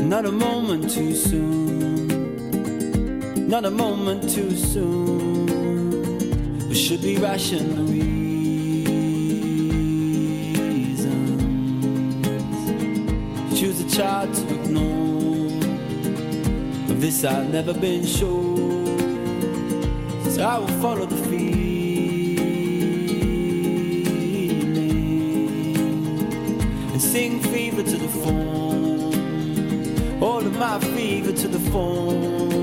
Not 0.00 0.26
a 0.26 0.32
moment 0.32 0.90
too 0.90 1.14
soon. 1.14 2.08
Not 3.48 3.64
a 3.64 3.70
moment 3.70 4.28
too 4.28 4.56
soon. 4.56 5.46
We 6.68 6.74
should 6.74 7.00
be 7.00 7.16
rational 7.16 7.86
this 17.04 17.22
I've 17.22 17.50
never 17.52 17.74
been 17.74 18.06
sure. 18.06 18.56
So 20.30 20.42
I 20.42 20.58
will 20.58 20.74
follow 20.80 21.04
the 21.04 21.16
feeling 21.28 22.38
and 26.92 27.02
sing 27.02 27.40
fever 27.40 27.82
to 27.82 27.96
the 27.98 28.08
phone. 28.08 29.12
All 30.22 30.38
of 30.38 30.56
my 30.56 30.78
fever 30.78 31.32
to 31.32 31.48
the 31.48 31.60
phone. 31.70 32.53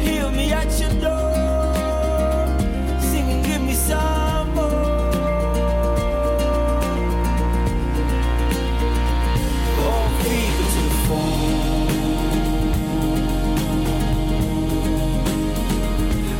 Hear 0.00 0.30
me 0.30 0.52
at 0.52 0.80
your 0.80 0.94
door, 1.00 2.46
singing. 2.98 3.42
Give 3.42 3.60
me 3.60 3.74
some 3.74 4.54
more. 4.54 4.64
Oh, 9.84 10.08
fever 10.22 10.66
to 10.74 10.82
the 10.88 11.00
bone. 11.08 11.68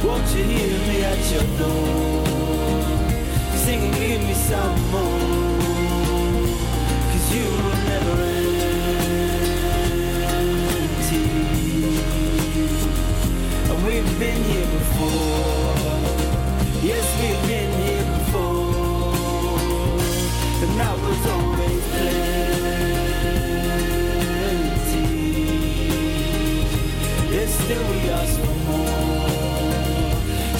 Won't 0.07 0.29
you 0.35 0.45
hear 0.45 0.79
me 0.89 0.97
at 1.05 1.23
your 1.31 1.47
door, 1.59 2.25
singing, 3.65 3.93
give 3.93 4.23
me 4.23 4.35
some 4.35 4.81
more. 4.91 5.18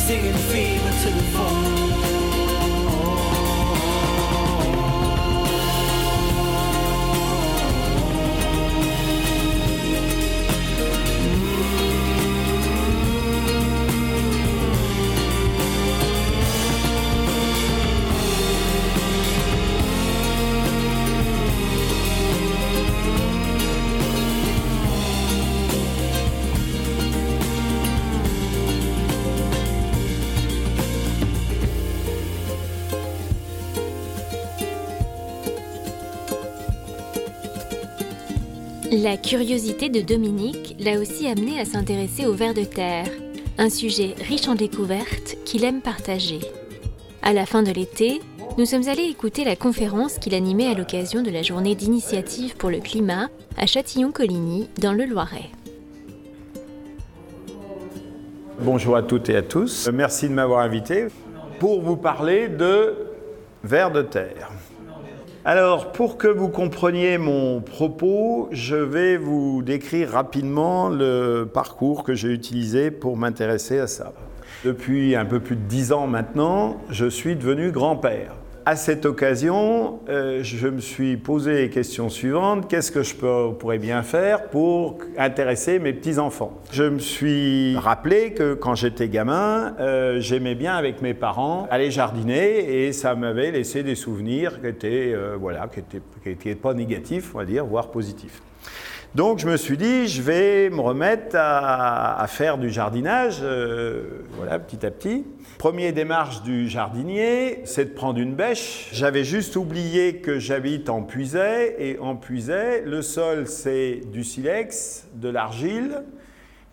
Singing 0.09 0.33
fever 0.33 0.91
to 1.03 1.11
the 1.11 1.98
La 39.03 39.17
curiosité 39.17 39.91
de 39.91 40.01
Dominique 40.01 40.75
l'a 40.81 40.99
aussi 40.99 41.29
amené 41.29 41.61
à 41.61 41.65
s'intéresser 41.65 42.27
aux 42.27 42.33
vers 42.33 42.53
de 42.53 42.65
terre, 42.65 43.07
un 43.57 43.71
sujet 43.71 44.17
riche 44.27 44.49
en 44.49 44.57
découvertes 44.57 45.37
qu'il 45.45 45.63
aime 45.63 45.83
partager. 45.83 46.41
À 47.23 47.33
la 47.33 47.47
fin 47.47 47.63
de 47.63 47.71
l'été, 47.71 48.21
nous 48.57 48.65
sommes 48.65 48.89
allés 48.89 49.05
écouter 49.05 49.45
la 49.45 49.55
conférence 49.55 50.19
qu'il 50.19 50.35
animait 50.35 50.67
à 50.67 50.75
l'occasion 50.75 51.23
de 51.23 51.31
la 51.31 51.43
journée 51.43 51.77
d'initiative 51.77 52.57
pour 52.57 52.71
le 52.71 52.81
climat 52.81 53.29
à 53.57 53.67
Châtillon-Coligny, 53.67 54.69
dans 54.81 54.93
le 54.93 55.05
Loiret. 55.05 55.51
Bonjour 58.59 58.97
à 58.97 59.03
toutes 59.05 59.29
et 59.29 59.37
à 59.37 59.43
tous. 59.43 59.89
Merci 59.93 60.29
de 60.29 60.35
m'avoir 60.35 60.61
invité 60.61 61.07
pour 61.61 61.83
vous 61.83 61.97
parler 61.97 62.49
de 62.49 62.97
vers 63.63 63.93
de 63.93 64.03
terre. 64.03 64.51
Alors, 65.45 65.93
pour 65.93 66.19
que 66.19 66.27
vous 66.27 66.49
compreniez 66.49 67.17
mon 67.17 67.61
propos, 67.61 68.49
je 68.51 68.75
vais 68.75 69.17
vous 69.17 69.63
décrire 69.63 70.11
rapidement 70.11 70.89
le 70.89 71.45
parcours 71.45 72.03
que 72.03 72.15
j'ai 72.15 72.29
utilisé 72.29 72.91
pour 72.91 73.17
m'intéresser 73.17 73.79
à 73.79 73.87
ça. 73.87 74.13
Depuis 74.65 75.15
un 75.15 75.25
peu 75.25 75.39
plus 75.39 75.55
de 75.55 75.63
dix 75.63 75.93
ans 75.93 76.09
maintenant, 76.09 76.77
je 76.91 77.07
suis 77.07 77.37
devenu 77.37 77.71
grand-père. 77.71 78.33
À 78.71 78.77
cette 78.77 79.07
occasion, 79.07 80.01
euh, 80.11 80.43
je 80.43 80.69
me 80.69 80.83
suis 80.83 81.17
posé 81.17 81.55
les 81.55 81.71
questions 81.71 82.11
suivantes. 82.11 82.69
Qu'est-ce 82.69 82.93
que 82.93 83.03
je 83.03 83.15
pourrais 83.15 83.79
bien 83.79 84.03
faire 84.03 84.51
pour 84.51 84.99
intéresser 85.17 85.79
mes 85.79 85.95
petits-enfants? 85.95 86.53
Je 86.71 86.83
me 86.83 86.99
suis 86.99 87.79
rappelé 87.79 88.35
que 88.35 88.53
quand 88.53 88.75
j'étais 88.75 89.09
gamin, 89.09 89.75
euh, 89.81 90.21
j'aimais 90.21 90.55
bien 90.55 90.77
avec 90.77 91.01
mes 91.01 91.15
parents 91.15 91.67
aller 91.71 91.91
jardiner 91.91 92.85
et 92.85 92.93
ça 92.93 93.15
m'avait 93.15 93.53
laissé 93.53 93.83
des 93.83 93.95
souvenirs 93.95 94.61
qui 94.61 94.67
étaient, 94.67 95.15
euh, 95.15 95.39
voilà, 95.41 95.67
qui 95.73 96.31
étaient 96.31 96.55
pas 96.55 96.75
négatifs, 96.75 97.35
on 97.35 97.39
va 97.39 97.47
dire, 97.47 97.65
voire 97.65 97.91
positifs. 97.91 98.43
Donc 99.15 99.39
je 99.39 99.49
me 99.49 99.57
suis 99.57 99.79
dit, 99.79 100.07
je 100.07 100.21
vais 100.21 100.69
me 100.69 100.81
remettre 100.81 101.35
à, 101.35 102.25
faire 102.29 102.59
du 102.59 102.69
jardinage, 102.69 103.39
euh, 103.43 104.03
voilà, 104.37 104.59
petit 104.59 104.85
à 104.85 104.91
petit. 104.91 105.25
Première 105.57 105.95
démarche 105.95 106.43
du 106.43 106.69
jardinier, 106.69 107.63
c'est 107.65 107.87
de 107.87 107.95
prendre 107.95 108.21
une 108.21 108.35
bêche. 108.35 108.91
J'avais 108.93 109.25
juste 109.25 109.57
oublié 109.57 110.17
que 110.17 110.39
j'habite 110.39 110.91
en 110.91 111.03
Puisaye, 111.03 111.75
et 111.79 111.99
en 111.99 112.17
Puisaye, 112.17 112.83
le 112.85 113.01
sol 113.01 113.47
c'est 113.47 114.03
du 114.13 114.25
silex, 114.25 115.09
de 115.15 115.31
l'argile, 115.31 116.03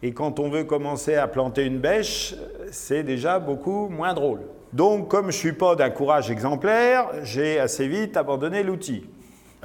et 0.04 0.12
quand 0.12 0.40
on 0.40 0.50
veut 0.50 0.66
commencer 0.66 1.16
à 1.16 1.28
planter 1.28 1.64
une 1.64 1.80
bêche, 1.80 2.36
c'est 2.70 3.04
déjà 3.04 3.40
beaucoup 3.40 3.88
moins 3.88 4.14
drôle. 4.14 4.42
Donc 4.74 5.08
comme 5.08 5.32
je 5.32 5.38
ne 5.38 5.40
suis 5.40 5.54
pas 5.54 5.76
d'un 5.76 5.90
courage 5.90 6.30
exemplaire, 6.30 7.08
j'ai 7.24 7.60
assez 7.60 7.88
vite 7.88 8.18
abandonné 8.18 8.62
l'outil. 8.62 9.06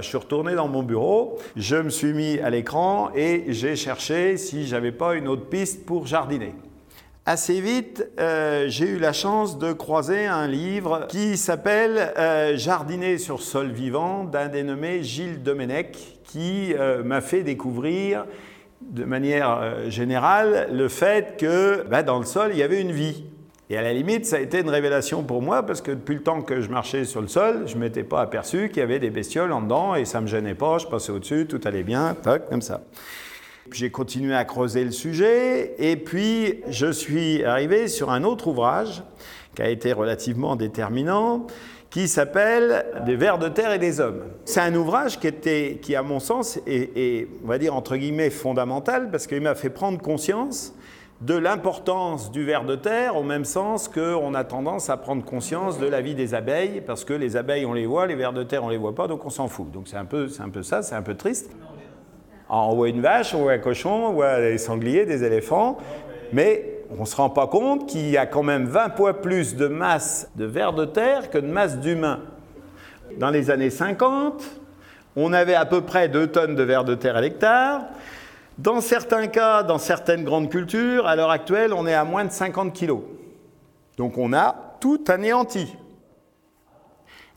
Je 0.00 0.06
suis 0.06 0.16
retourné 0.16 0.54
dans 0.54 0.68
mon 0.68 0.82
bureau, 0.82 1.38
je 1.56 1.76
me 1.76 1.90
suis 1.90 2.12
mis 2.12 2.38
à 2.38 2.50
l'écran 2.50 3.10
et 3.14 3.44
j'ai 3.48 3.76
cherché 3.76 4.36
si 4.36 4.66
j'avais 4.66 4.92
pas 4.92 5.14
une 5.14 5.28
autre 5.28 5.46
piste 5.46 5.84
pour 5.84 6.06
jardiner. 6.06 6.54
Assez 7.26 7.60
vite, 7.60 8.08
euh, 8.18 8.64
j'ai 8.68 8.86
eu 8.86 8.98
la 8.98 9.12
chance 9.12 9.58
de 9.58 9.72
croiser 9.72 10.26
un 10.26 10.46
livre 10.46 11.06
qui 11.08 11.36
s'appelle 11.36 12.12
euh, 12.18 12.56
Jardiner 12.56 13.18
sur 13.18 13.42
sol 13.42 13.70
vivant 13.70 14.24
d'un 14.24 14.48
dénommé 14.48 15.02
Gilles 15.02 15.42
Domenech 15.42 16.18
qui 16.24 16.74
euh, 16.74 17.04
m'a 17.04 17.20
fait 17.20 17.42
découvrir 17.42 18.24
de 18.80 19.04
manière 19.04 19.90
générale 19.90 20.68
le 20.72 20.88
fait 20.88 21.36
que 21.36 21.84
bah, 21.90 22.02
dans 22.02 22.18
le 22.18 22.24
sol 22.24 22.50
il 22.52 22.58
y 22.58 22.62
avait 22.62 22.80
une 22.80 22.92
vie. 22.92 23.24
Et 23.72 23.76
à 23.76 23.82
la 23.82 23.92
limite, 23.92 24.26
ça 24.26 24.36
a 24.36 24.40
été 24.40 24.58
une 24.58 24.68
révélation 24.68 25.22
pour 25.22 25.42
moi 25.42 25.62
parce 25.64 25.80
que 25.80 25.92
depuis 25.92 26.16
le 26.16 26.24
temps 26.24 26.42
que 26.42 26.60
je 26.60 26.68
marchais 26.68 27.04
sur 27.04 27.20
le 27.20 27.28
sol, 27.28 27.68
je 27.68 27.76
ne 27.76 27.80
m'étais 27.80 28.02
pas 28.02 28.20
aperçu 28.20 28.68
qu'il 28.68 28.78
y 28.78 28.82
avait 28.82 28.98
des 28.98 29.10
bestioles 29.10 29.52
en 29.52 29.62
dedans 29.62 29.94
et 29.94 30.04
ça 30.04 30.18
ne 30.18 30.24
me 30.24 30.26
gênait 30.26 30.56
pas. 30.56 30.78
Je 30.78 30.88
passais 30.88 31.12
au-dessus, 31.12 31.46
tout 31.46 31.60
allait 31.64 31.84
bien, 31.84 32.16
tac, 32.20 32.48
comme 32.48 32.62
ça. 32.62 32.80
J'ai 33.70 33.90
continué 33.90 34.34
à 34.34 34.44
creuser 34.44 34.82
le 34.82 34.90
sujet 34.90 35.76
et 35.78 35.94
puis 35.94 36.64
je 36.68 36.90
suis 36.90 37.44
arrivé 37.44 37.86
sur 37.86 38.10
un 38.10 38.24
autre 38.24 38.48
ouvrage 38.48 39.04
qui 39.54 39.62
a 39.62 39.68
été 39.68 39.92
relativement 39.92 40.56
déterminant 40.56 41.46
qui 41.90 42.08
s'appelle 42.08 42.86
Des 43.06 43.14
vers 43.14 43.38
de 43.38 43.48
terre 43.48 43.72
et 43.72 43.78
des 43.78 44.00
hommes. 44.00 44.22
C'est 44.46 44.60
un 44.60 44.74
ouvrage 44.74 45.20
qui, 45.20 45.28
était, 45.28 45.78
qui 45.80 45.94
à 45.94 46.02
mon 46.02 46.18
sens, 46.18 46.58
est, 46.66 46.96
est, 46.96 47.28
on 47.44 47.46
va 47.46 47.58
dire 47.58 47.76
entre 47.76 47.96
guillemets 47.96 48.30
fondamental 48.30 49.12
parce 49.12 49.28
qu'il 49.28 49.40
m'a 49.40 49.54
fait 49.54 49.70
prendre 49.70 50.00
conscience 50.00 50.72
de 51.20 51.34
l'importance 51.34 52.30
du 52.30 52.44
ver 52.44 52.64
de 52.64 52.76
terre, 52.76 53.16
au 53.16 53.22
même 53.22 53.44
sens 53.44 53.88
qu'on 53.88 54.32
a 54.34 54.44
tendance 54.44 54.88
à 54.88 54.96
prendre 54.96 55.22
conscience 55.22 55.78
de 55.78 55.86
la 55.86 56.00
vie 56.00 56.14
des 56.14 56.34
abeilles, 56.34 56.80
parce 56.80 57.04
que 57.04 57.12
les 57.12 57.36
abeilles, 57.36 57.66
on 57.66 57.74
les 57.74 57.86
voit, 57.86 58.06
les 58.06 58.14
vers 58.14 58.32
de 58.32 58.42
terre, 58.42 58.64
on 58.64 58.70
les 58.70 58.78
voit 58.78 58.94
pas, 58.94 59.06
donc 59.06 59.26
on 59.26 59.30
s'en 59.30 59.46
fout. 59.46 59.70
Donc 59.70 59.86
c'est 59.86 59.98
un, 59.98 60.06
peu, 60.06 60.28
un 60.38 60.48
peu 60.48 60.62
ça, 60.62 60.82
c'est 60.82 60.94
un 60.94 61.02
peu 61.02 61.14
triste. 61.14 61.50
On 62.48 62.74
voit 62.74 62.88
une 62.88 63.02
vache, 63.02 63.34
on 63.34 63.42
voit 63.42 63.52
un 63.52 63.58
cochon, 63.58 64.06
on 64.08 64.12
voit 64.12 64.40
des 64.40 64.58
sangliers, 64.58 65.04
des 65.04 65.22
éléphants, 65.22 65.76
mais 66.32 66.80
on 66.96 67.02
ne 67.02 67.06
se 67.06 67.14
rend 67.14 67.30
pas 67.30 67.46
compte 67.46 67.86
qu'il 67.86 68.08
y 68.08 68.16
a 68.16 68.26
quand 68.26 68.42
même 68.42 68.64
20 68.64 68.96
fois 68.96 69.20
plus 69.20 69.56
de 69.56 69.68
masse 69.68 70.30
de 70.36 70.46
vers 70.46 70.72
de 70.72 70.86
terre 70.86 71.30
que 71.30 71.38
de 71.38 71.46
masse 71.46 71.78
d'humains. 71.78 72.20
Dans 73.18 73.30
les 73.30 73.50
années 73.50 73.70
50, 73.70 74.42
on 75.16 75.32
avait 75.32 75.54
à 75.54 75.66
peu 75.66 75.82
près 75.82 76.08
2 76.08 76.28
tonnes 76.28 76.56
de 76.56 76.62
vers 76.62 76.84
de 76.84 76.94
terre 76.94 77.16
à 77.16 77.20
l'hectare. 77.20 77.82
Dans 78.60 78.82
certains 78.82 79.26
cas, 79.26 79.62
dans 79.62 79.78
certaines 79.78 80.22
grandes 80.22 80.50
cultures, 80.50 81.06
à 81.06 81.16
l'heure 81.16 81.30
actuelle, 81.30 81.72
on 81.72 81.86
est 81.86 81.94
à 81.94 82.04
moins 82.04 82.26
de 82.26 82.30
50 82.30 82.74
kilos. 82.74 83.00
Donc 83.96 84.18
on 84.18 84.34
a 84.34 84.76
tout 84.80 85.02
anéanti. 85.08 85.74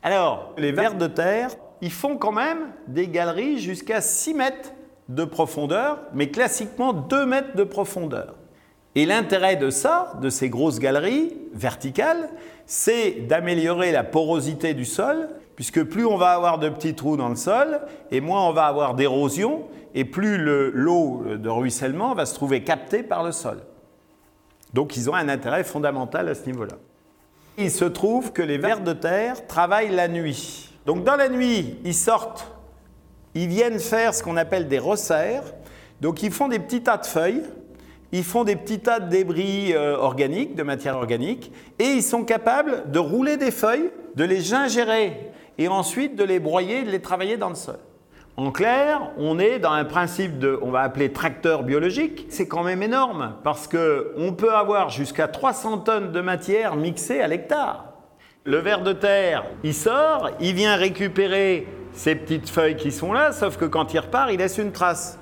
Alors, 0.01 0.51
les 0.57 0.73
vers 0.73 0.95
de 0.95 1.07
terre, 1.07 1.51
ils 1.79 1.93
font 1.93 2.17
quand 2.17 2.33
même 2.33 2.73
des 2.87 3.07
galeries 3.07 3.59
jusqu'à 3.59 4.01
6 4.01 4.33
mètres 4.33 4.73
de 5.07 5.23
profondeur, 5.23 6.01
mais 6.13 6.27
classiquement 6.27 6.91
2 6.91 7.25
mètres 7.25 7.55
de 7.55 7.63
profondeur. 7.63 8.35
Et 8.95 9.05
l'intérêt 9.05 9.55
de 9.55 9.69
ça, 9.69 10.19
de 10.21 10.29
ces 10.29 10.49
grosses 10.49 10.79
galeries 10.79 11.37
verticales, 11.53 12.31
c'est 12.65 13.11
d'améliorer 13.29 13.93
la 13.93 14.03
porosité 14.03 14.73
du 14.73 14.83
sol, 14.83 15.29
puisque 15.55 15.83
plus 15.83 16.05
on 16.05 16.17
va 16.17 16.31
avoir 16.31 16.59
de 16.59 16.67
petits 16.67 16.95
trous 16.95 17.15
dans 17.15 17.29
le 17.29 17.37
sol, 17.37 17.79
et 18.11 18.19
moins 18.19 18.45
on 18.45 18.51
va 18.51 18.65
avoir 18.65 18.93
d'érosion, 18.93 19.63
et 19.93 20.05
plus 20.05 20.37
le- 20.37 20.71
l'eau 20.71 21.23
de 21.37 21.49
ruissellement 21.49 22.13
va 22.15 22.25
se 22.25 22.33
trouver 22.35 22.63
captée 22.63 23.03
par 23.03 23.23
le 23.23 23.31
sol. 23.31 23.59
Donc 24.73 24.97
ils 24.97 25.09
ont 25.09 25.13
un 25.15 25.29
intérêt 25.29 25.63
fondamental 25.63 26.27
à 26.29 26.35
ce 26.35 26.45
niveau-là. 26.47 26.75
Il 27.57 27.69
se 27.69 27.85
trouve 27.85 28.31
que 28.33 28.41
les 28.41 28.57
vers 28.57 28.81
de 28.81 28.93
terre 28.93 29.45
travaillent 29.45 29.93
la 29.93 30.07
nuit. 30.07 30.69
Donc 30.87 31.03
dans 31.03 31.15
la 31.15 31.29
nuit, 31.29 31.77
ils 31.85 31.93
sortent, 31.93 32.51
ils 33.35 33.47
viennent 33.47 33.79
faire 33.79 34.15
ce 34.15 34.23
qu'on 34.23 34.37
appelle 34.37 34.67
des 34.67 34.79
resserres. 34.79 35.43
Donc 36.01 36.23
ils 36.23 36.31
font 36.31 36.47
des 36.47 36.59
petits 36.59 36.81
tas 36.81 36.97
de 36.97 37.05
feuilles, 37.05 37.43
ils 38.11 38.23
font 38.23 38.43
des 38.43 38.55
petits 38.55 38.79
tas 38.79 38.99
de 38.99 39.09
débris 39.09 39.73
euh, 39.73 39.95
organiques, 39.95 40.55
de 40.55 40.63
matière 40.63 40.97
organique, 40.97 41.51
et 41.79 41.85
ils 41.85 42.03
sont 42.03 42.23
capables 42.23 42.91
de 42.91 42.99
rouler 42.99 43.37
des 43.37 43.51
feuilles, 43.51 43.91
de 44.15 44.23
les 44.23 44.41
gingérer, 44.41 45.31
et 45.57 45.67
ensuite 45.67 46.15
de 46.15 46.23
les 46.23 46.39
broyer 46.39 46.83
de 46.83 46.89
les 46.89 47.01
travailler 47.01 47.37
dans 47.37 47.49
le 47.49 47.55
sol. 47.55 47.77
En 48.35 48.51
clair, 48.51 49.11
on 49.17 49.37
est 49.37 49.59
dans 49.59 49.71
un 49.71 49.85
principe 49.85 50.39
de, 50.39 50.57
on 50.63 50.71
va 50.71 50.81
appeler 50.81 51.11
tracteur 51.11 51.61
biologique. 51.61 52.25
C'est 52.29 52.47
quand 52.47 52.63
même 52.63 52.81
énorme 52.81 53.35
parce 53.43 53.67
que 53.67 54.11
on 54.17 54.33
peut 54.33 54.53
avoir 54.53 54.89
jusqu'à 54.89 55.27
300 55.27 55.79
tonnes 55.79 56.11
de 56.11 56.19
matière 56.19 56.75
mixée 56.75 57.21
à 57.21 57.27
l'hectare. 57.27 57.93
Le 58.43 58.57
ver 58.57 58.81
de 58.81 58.91
terre, 58.91 59.45
il 59.63 59.75
sort, 59.75 60.31
il 60.39 60.55
vient 60.55 60.75
récupérer 60.75 61.67
ces 61.93 62.15
petites 62.15 62.49
feuilles 62.49 62.75
qui 62.75 62.91
sont 62.91 63.13
là, 63.13 63.31
sauf 63.31 63.55
que 63.55 63.65
quand 63.65 63.93
il 63.93 63.99
repart, 63.99 64.31
il 64.31 64.39
laisse 64.39 64.57
une 64.57 64.71
trace. 64.71 65.19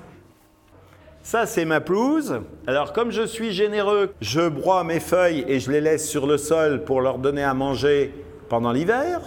Ça, 1.22 1.44
c'est 1.44 1.66
ma 1.66 1.80
pelouse. 1.80 2.40
Alors, 2.66 2.94
comme 2.94 3.12
je 3.12 3.26
suis 3.26 3.52
généreux, 3.52 4.14
je 4.20 4.48
broie 4.48 4.82
mes 4.84 4.98
feuilles 5.00 5.44
et 5.46 5.60
je 5.60 5.70
les 5.70 5.82
laisse 5.82 6.08
sur 6.08 6.26
le 6.26 6.38
sol 6.38 6.82
pour 6.82 7.02
leur 7.02 7.18
donner 7.18 7.44
à 7.44 7.52
manger 7.54 8.12
pendant 8.48 8.72
l'hiver. 8.72 9.20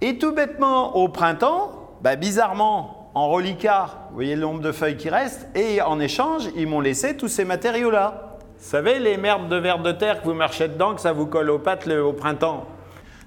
Et 0.00 0.18
tout 0.18 0.32
bêtement, 0.32 0.96
au 0.96 1.08
printemps, 1.08 1.94
bah, 2.00 2.16
bizarrement, 2.16 2.97
en 3.14 3.28
reliquat, 3.28 4.06
vous 4.10 4.14
voyez 4.16 4.34
le 4.34 4.42
nombre 4.42 4.60
de 4.60 4.72
feuilles 4.72 4.96
qui 4.96 5.08
restent, 5.10 5.48
et 5.56 5.80
en 5.82 5.98
échange, 6.00 6.48
ils 6.56 6.66
m'ont 6.66 6.80
laissé 6.80 7.16
tous 7.16 7.28
ces 7.28 7.44
matériaux-là. 7.44 8.38
Vous 8.58 8.64
savez, 8.70 8.98
les 8.98 9.16
merdes 9.16 9.48
de 9.48 9.56
verre 9.56 9.78
de 9.80 9.92
terre 9.92 10.20
que 10.20 10.26
vous 10.26 10.34
marchez 10.34 10.68
dedans, 10.68 10.94
que 10.94 11.00
ça 11.00 11.12
vous 11.12 11.26
colle 11.26 11.50
aux 11.50 11.58
pattes 11.58 11.86
le- 11.86 12.04
au 12.04 12.12
printemps. 12.12 12.66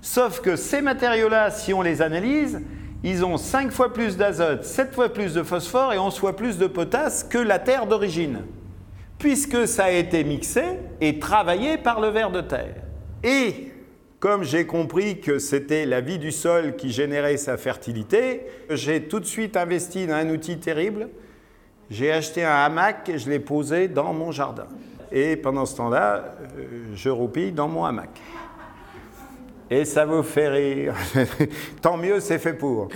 Sauf 0.02 0.42
que 0.42 0.56
ces 0.56 0.82
matériaux-là, 0.82 1.52
si 1.52 1.74
on 1.74 1.82
les 1.82 2.02
analyse, 2.02 2.62
ils 3.04 3.24
ont 3.26 3.38
5 3.38 3.72
fois 3.72 3.94
plus 3.94 4.18
d'azote, 4.18 4.64
7 4.64 4.94
fois 4.94 5.10
plus 5.10 5.34
de 5.34 5.44
phosphore 5.44 5.94
et 5.94 6.00
11 6.00 6.18
fois 6.20 6.36
plus 6.36 6.58
de 6.58 6.68
potasse 6.68 7.24
que 7.24 7.38
la 7.38 7.60
terre 7.60 7.86
d'origine, 7.88 8.42
puisque 9.18 9.68
ça 9.68 9.86
a 9.86 9.92
été 9.92 10.24
mixé 10.24 10.64
et 11.00 11.20
travaillé 11.20 11.78
par 11.78 12.00
le 12.00 12.10
ver 12.10 12.30
de 12.32 12.42
terre. 12.42 12.76
Et 13.24 13.71
comme 14.22 14.44
j'ai 14.44 14.68
compris 14.68 15.20
que 15.20 15.40
c'était 15.40 15.88
la 15.88 16.00
vie 16.00 16.20
du 16.20 16.32
sol 16.32 16.76
qui 16.76 16.92
générait 16.92 17.38
sa 17.38 17.58
fertilité, 17.58 18.44
j'ai 18.70 19.02
tout 19.02 19.20
de 19.20 19.26
suite 19.26 19.58
investi 19.58 20.06
dans 20.06 20.14
un 20.14 20.30
outil 20.30 20.60
terrible. 20.60 21.10
J'ai 21.90 22.12
acheté 22.12 22.46
un 22.46 22.54
hamac 22.54 23.10
et 23.10 23.18
je 23.18 23.28
l'ai 23.32 23.40
posé 23.40 23.88
dans 23.88 24.14
mon 24.14 24.32
jardin. 24.32 24.68
Et 25.12 25.36
pendant 25.36 25.66
ce 25.66 25.76
temps-là, 25.76 26.36
euh, 26.56 26.84
je 26.94 27.10
roupille 27.10 27.52
dans 27.52 27.68
mon 27.68 27.84
hamac. 27.84 28.12
Et 29.72 29.86
ça 29.86 30.06
vous 30.06 30.22
fait 30.22 30.50
rire. 30.50 30.94
Tant 31.82 31.98
mieux, 31.98 32.20
c'est 32.20 32.38
fait 32.38 32.54
pour. 32.54 32.90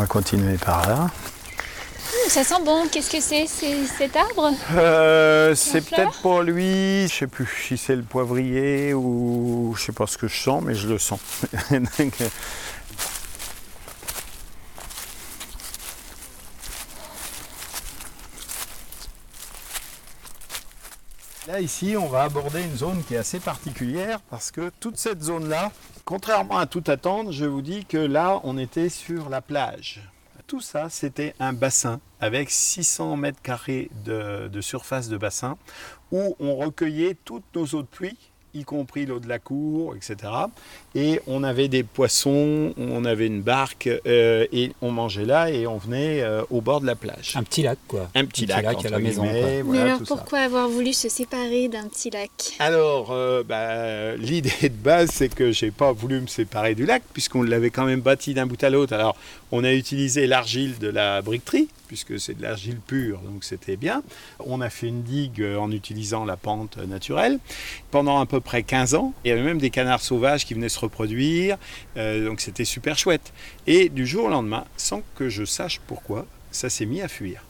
Va 0.00 0.06
continuer 0.06 0.56
par 0.56 0.88
là. 0.88 1.10
Ça 2.28 2.42
sent 2.42 2.62
bon. 2.64 2.86
Qu'est-ce 2.90 3.10
que 3.10 3.20
c'est 3.20 3.46
cet 3.46 4.16
arbre? 4.16 4.52
Euh, 4.74 5.54
c'est 5.54 5.82
peut-être 5.82 6.20
pour 6.22 6.42
lui, 6.42 7.06
je 7.08 7.12
sais 7.12 7.26
plus 7.26 7.48
si 7.66 7.76
c'est 7.76 7.96
le 7.96 8.02
poivrier 8.02 8.94
ou 8.94 9.74
je 9.76 9.82
sais 9.82 9.92
pas 9.92 10.06
ce 10.06 10.16
que 10.16 10.26
je 10.26 10.36
sens, 10.36 10.62
mais 10.64 10.74
je 10.74 10.88
le 10.88 10.98
sens. 10.98 11.20
Ici, 21.58 21.96
on 21.96 22.06
va 22.06 22.22
aborder 22.22 22.62
une 22.62 22.76
zone 22.76 23.02
qui 23.02 23.14
est 23.14 23.18
assez 23.18 23.40
particulière 23.40 24.20
parce 24.30 24.50
que 24.50 24.70
toute 24.78 24.96
cette 24.98 25.22
zone-là, 25.22 25.72
contrairement 26.04 26.58
à 26.58 26.66
tout 26.66 26.84
attendre, 26.86 27.32
je 27.32 27.44
vous 27.44 27.60
dis 27.60 27.84
que 27.84 27.98
là, 27.98 28.40
on 28.44 28.56
était 28.56 28.88
sur 28.88 29.28
la 29.28 29.40
plage. 29.40 30.00
Tout 30.46 30.60
ça, 30.60 30.88
c'était 30.90 31.34
un 31.40 31.52
bassin 31.52 32.00
avec 32.20 32.50
600 32.50 33.16
mètres 33.16 33.42
carrés 33.42 33.90
de, 34.04 34.48
de 34.48 34.60
surface 34.60 35.08
de 35.08 35.16
bassin 35.16 35.56
où 36.12 36.36
on 36.38 36.56
recueillait 36.56 37.16
toutes 37.24 37.44
nos 37.54 37.66
eaux 37.66 37.82
de 37.82 37.86
pluie, 37.86 38.29
y 38.54 38.64
compris 38.64 39.06
l'eau 39.06 39.20
de 39.20 39.28
la 39.28 39.38
cour, 39.38 39.94
etc. 39.94 40.16
Et 40.94 41.20
on 41.26 41.44
avait 41.44 41.68
des 41.68 41.82
poissons, 41.82 42.74
on 42.76 43.04
avait 43.04 43.26
une 43.26 43.42
barque 43.42 43.88
euh, 44.06 44.46
et 44.52 44.72
on 44.82 44.90
mangeait 44.90 45.24
là 45.24 45.50
et 45.50 45.66
on 45.66 45.78
venait 45.78 46.20
euh, 46.22 46.42
au 46.50 46.60
bord 46.60 46.80
de 46.80 46.86
la 46.86 46.96
plage. 46.96 47.34
Un 47.36 47.42
petit 47.42 47.62
lac, 47.62 47.78
quoi. 47.86 48.10
Un 48.14 48.24
petit 48.24 48.44
Un 48.50 48.56
lac, 48.62 48.64
à 48.66 48.70
entre 48.78 48.88
la 48.88 48.98
maison. 48.98 49.22
quoi. 49.22 49.32
guillemets, 49.32 49.62
voilà, 49.62 49.80
Mais 49.84 49.86
alors 49.88 49.98
tout 49.98 50.06
ça. 50.06 50.16
pourquoi 50.16 50.40
avoir 50.40 50.68
voulu 50.68 50.92
se 50.92 51.08
séparer 51.08 51.68
d'un 51.68 51.86
petit 51.88 52.10
lac? 52.10 52.30
Alors, 52.58 53.10
euh, 53.12 53.42
bah, 53.44 54.16
l'idée 54.16 54.68
de 54.68 54.68
base, 54.74 55.10
c'est 55.12 55.32
que 55.32 55.52
j'ai 55.52 55.70
pas 55.70 55.92
voulu 55.92 56.20
me 56.20 56.26
séparer 56.26 56.74
du 56.74 56.86
lac, 56.86 57.02
puisqu'on 57.12 57.42
l'avait 57.42 57.70
quand 57.70 57.84
même 57.84 58.00
bâti 58.00 58.34
d'un 58.34 58.46
bout 58.46 58.62
à 58.64 58.70
l'autre. 58.70 58.92
Alors, 58.94 59.16
on 59.52 59.64
a 59.64 59.72
utilisé 59.72 60.26
l'argile 60.26 60.78
de 60.78 60.88
la 60.88 61.22
briqueterie, 61.22 61.68
puisque 61.88 62.20
c'est 62.20 62.34
de 62.34 62.42
l'argile 62.42 62.78
pure, 62.84 63.18
donc 63.20 63.42
c'était 63.42 63.76
bien. 63.76 64.02
On 64.38 64.60
a 64.60 64.70
fait 64.70 64.86
une 64.86 65.02
digue 65.02 65.44
en 65.58 65.70
utilisant 65.72 66.24
la 66.24 66.36
pente 66.36 66.76
naturelle. 66.78 67.38
Pendant 67.90 68.20
à 68.20 68.26
peu 68.26 68.39
près 68.40 68.62
15 68.62 68.94
ans, 68.94 69.14
il 69.24 69.28
y 69.28 69.32
avait 69.32 69.42
même 69.42 69.58
des 69.58 69.70
canards 69.70 70.02
sauvages 70.02 70.44
qui 70.44 70.54
venaient 70.54 70.68
se 70.68 70.78
reproduire, 70.78 71.56
euh, 71.96 72.26
donc 72.26 72.40
c'était 72.40 72.64
super 72.64 72.98
chouette. 72.98 73.32
Et 73.66 73.88
du 73.88 74.06
jour 74.06 74.24
au 74.26 74.28
lendemain, 74.28 74.64
sans 74.76 75.02
que 75.16 75.28
je 75.28 75.44
sache 75.44 75.80
pourquoi, 75.86 76.26
ça 76.50 76.70
s'est 76.70 76.86
mis 76.86 77.00
à 77.02 77.08
fuir. 77.08 77.42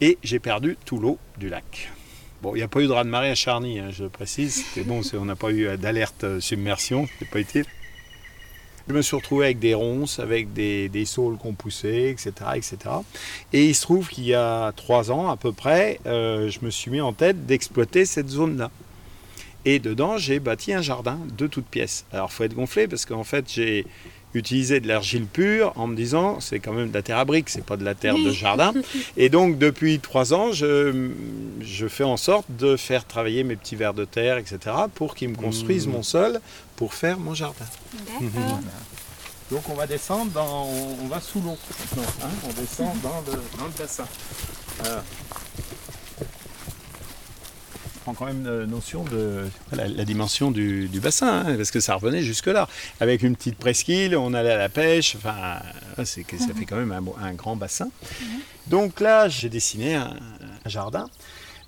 Et 0.00 0.18
j'ai 0.22 0.38
perdu 0.38 0.76
tout 0.84 0.98
l'eau 0.98 1.18
du 1.38 1.48
lac. 1.48 1.90
Bon, 2.40 2.54
il 2.54 2.58
n'y 2.58 2.62
a 2.62 2.68
pas 2.68 2.80
eu 2.80 2.86
de 2.86 2.92
raz-de-marée 2.92 3.30
à 3.30 3.34
Charny, 3.34 3.80
hein, 3.80 3.88
je 3.90 4.04
le 4.04 4.10
précise. 4.10 4.64
C'était 4.64 4.86
bon, 4.86 5.00
on 5.14 5.24
n'a 5.24 5.34
pas 5.34 5.50
eu 5.50 5.66
euh, 5.66 5.76
d'alerte 5.76 6.22
euh, 6.22 6.40
submersion, 6.40 7.08
c'était 7.08 7.30
pas 7.30 7.40
utile. 7.40 7.64
Je 8.88 8.94
me 8.94 9.02
suis 9.02 9.16
retrouvé 9.16 9.46
avec 9.46 9.58
des 9.58 9.74
ronces, 9.74 10.18
avec 10.18 10.52
des, 10.52 10.88
des 10.88 11.04
saules 11.04 11.36
qu'on 11.36 11.52
poussait, 11.52 12.10
etc., 12.10 12.32
etc. 12.54 12.76
Et 13.52 13.66
il 13.66 13.74
se 13.74 13.82
trouve 13.82 14.08
qu'il 14.08 14.24
y 14.24 14.34
a 14.34 14.72
trois 14.72 15.10
ans 15.10 15.28
à 15.28 15.36
peu 15.36 15.52
près, 15.52 16.00
euh, 16.06 16.48
je 16.48 16.60
me 16.62 16.70
suis 16.70 16.90
mis 16.90 17.00
en 17.00 17.12
tête 17.12 17.44
d'exploiter 17.44 18.06
cette 18.06 18.28
zone-là. 18.28 18.70
Et 19.64 19.78
dedans, 19.78 20.16
j'ai 20.18 20.38
bâti 20.40 20.72
un 20.72 20.82
jardin 20.82 21.18
de 21.36 21.46
toutes 21.46 21.66
pièces. 21.66 22.04
Alors, 22.12 22.32
faut 22.32 22.44
être 22.44 22.54
gonflé 22.54 22.86
parce 22.88 23.04
qu'en 23.04 23.24
fait, 23.24 23.44
j'ai 23.48 23.86
utilisé 24.34 24.78
de 24.80 24.86
l'argile 24.86 25.24
pure 25.24 25.72
en 25.76 25.86
me 25.86 25.96
disant 25.96 26.38
c'est 26.38 26.60
quand 26.60 26.72
même 26.74 26.90
de 26.90 26.94
la 26.94 27.00
terre 27.02 27.16
à 27.18 27.24
briques, 27.24 27.48
c'est 27.48 27.64
pas 27.64 27.76
de 27.78 27.84
la 27.84 27.94
terre 27.94 28.14
de 28.14 28.30
jardin. 28.30 28.72
Et 29.16 29.30
donc, 29.30 29.58
depuis 29.58 29.98
trois 30.00 30.32
ans, 30.34 30.52
je, 30.52 31.10
je 31.60 31.88
fais 31.88 32.04
en 32.04 32.16
sorte 32.18 32.46
de 32.50 32.76
faire 32.76 33.06
travailler 33.06 33.42
mes 33.42 33.56
petits 33.56 33.74
vers 33.76 33.94
de 33.94 34.04
terre, 34.04 34.36
etc., 34.38 34.58
pour 34.94 35.14
qu'ils 35.14 35.30
me 35.30 35.36
construisent 35.36 35.86
mon 35.86 36.02
sol 36.02 36.40
pour 36.76 36.94
faire 36.94 37.18
mon 37.18 37.34
jardin. 37.34 37.64
D'accord. 38.20 38.60
Donc, 39.50 39.66
on 39.70 39.74
va 39.74 39.86
descendre 39.86 40.30
dans. 40.32 40.66
On, 40.66 41.04
on 41.04 41.08
va 41.08 41.20
sous 41.20 41.40
l'eau 41.40 41.56
maintenant. 41.96 42.08
hein, 42.22 42.28
on 42.48 42.52
descend 42.60 43.00
dans 43.02 43.22
le, 43.26 43.32
dans 43.58 43.64
le 43.64 43.72
bassin. 43.78 44.04
Voilà. 44.78 45.02
Prend 48.08 48.24
quand 48.24 48.32
même 48.32 48.46
euh, 48.46 48.64
notion 48.64 49.04
de 49.04 49.44
la, 49.76 49.86
la 49.86 50.04
dimension 50.06 50.50
du, 50.50 50.88
du 50.88 50.98
bassin, 50.98 51.44
hein, 51.46 51.56
parce 51.58 51.70
que 51.70 51.78
ça 51.78 51.94
revenait 51.94 52.22
jusque-là. 52.22 52.66
Avec 53.00 53.22
une 53.22 53.36
petite 53.36 53.58
presqu'île, 53.58 54.16
on 54.16 54.32
allait 54.32 54.52
à 54.52 54.56
la 54.56 54.70
pêche, 54.70 55.14
enfin, 55.16 55.58
c'est 56.06 56.22
que 56.22 56.38
ça 56.38 56.54
fait 56.54 56.64
quand 56.64 56.76
même 56.76 56.98
un, 57.20 57.34
grand 57.34 57.54
bassin. 57.54 57.90
Donc 58.66 59.00
là, 59.00 59.28
j'ai 59.28 59.50
dessiné 59.50 59.96
un, 59.96 60.16
un 60.64 60.68
jardin. 60.70 61.10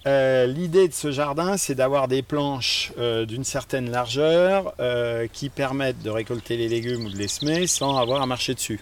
Euh, 0.07 0.47
L'idée 0.47 0.89
de 0.89 0.95
ce 0.95 1.11
jardin, 1.11 1.57
c'est 1.57 1.75
d'avoir 1.75 2.09
des 2.09 2.23
planches 2.23 2.93
euh, 2.99 3.27
d'une 3.27 3.45
certaine 3.45 3.91
largeur 3.91 4.73
euh, 4.81 5.27
qui 5.33 5.49
permettent 5.51 6.03
de 6.03 6.11
récolter 6.11 6.57
les 6.57 6.69
légumes 6.69 7.05
ou 7.05 7.11
de 7.11 7.17
les 7.17 7.29
semer 7.29 7.67
sans 7.67 7.99
avoir 7.99 8.23
à 8.23 8.27
marcher 8.27 8.55
dessus. 8.55 8.81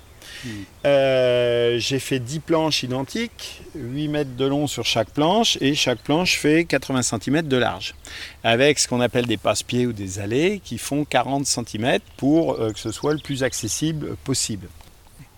Euh, 0.86 1.78
J'ai 1.78 1.98
fait 1.98 2.20
10 2.20 2.40
planches 2.40 2.82
identiques, 2.84 3.62
8 3.74 4.08
mètres 4.08 4.36
de 4.36 4.44
long 4.44 4.66
sur 4.68 4.84
chaque 4.84 5.10
planche 5.10 5.58
et 5.60 5.74
chaque 5.74 6.00
planche 6.00 6.38
fait 6.38 6.64
80 6.64 7.02
cm 7.02 7.42
de 7.42 7.56
large. 7.56 7.94
Avec 8.44 8.78
ce 8.78 8.86
qu'on 8.86 9.00
appelle 9.00 9.26
des 9.26 9.38
passe-pieds 9.38 9.86
ou 9.86 9.92
des 9.92 10.20
allées 10.20 10.60
qui 10.62 10.78
font 10.78 11.04
40 11.04 11.46
cm 11.46 11.98
pour 12.16 12.56
que 12.56 12.78
ce 12.78 12.92
soit 12.92 13.14
le 13.14 13.20
plus 13.20 13.42
accessible 13.42 14.16
possible. 14.22 14.68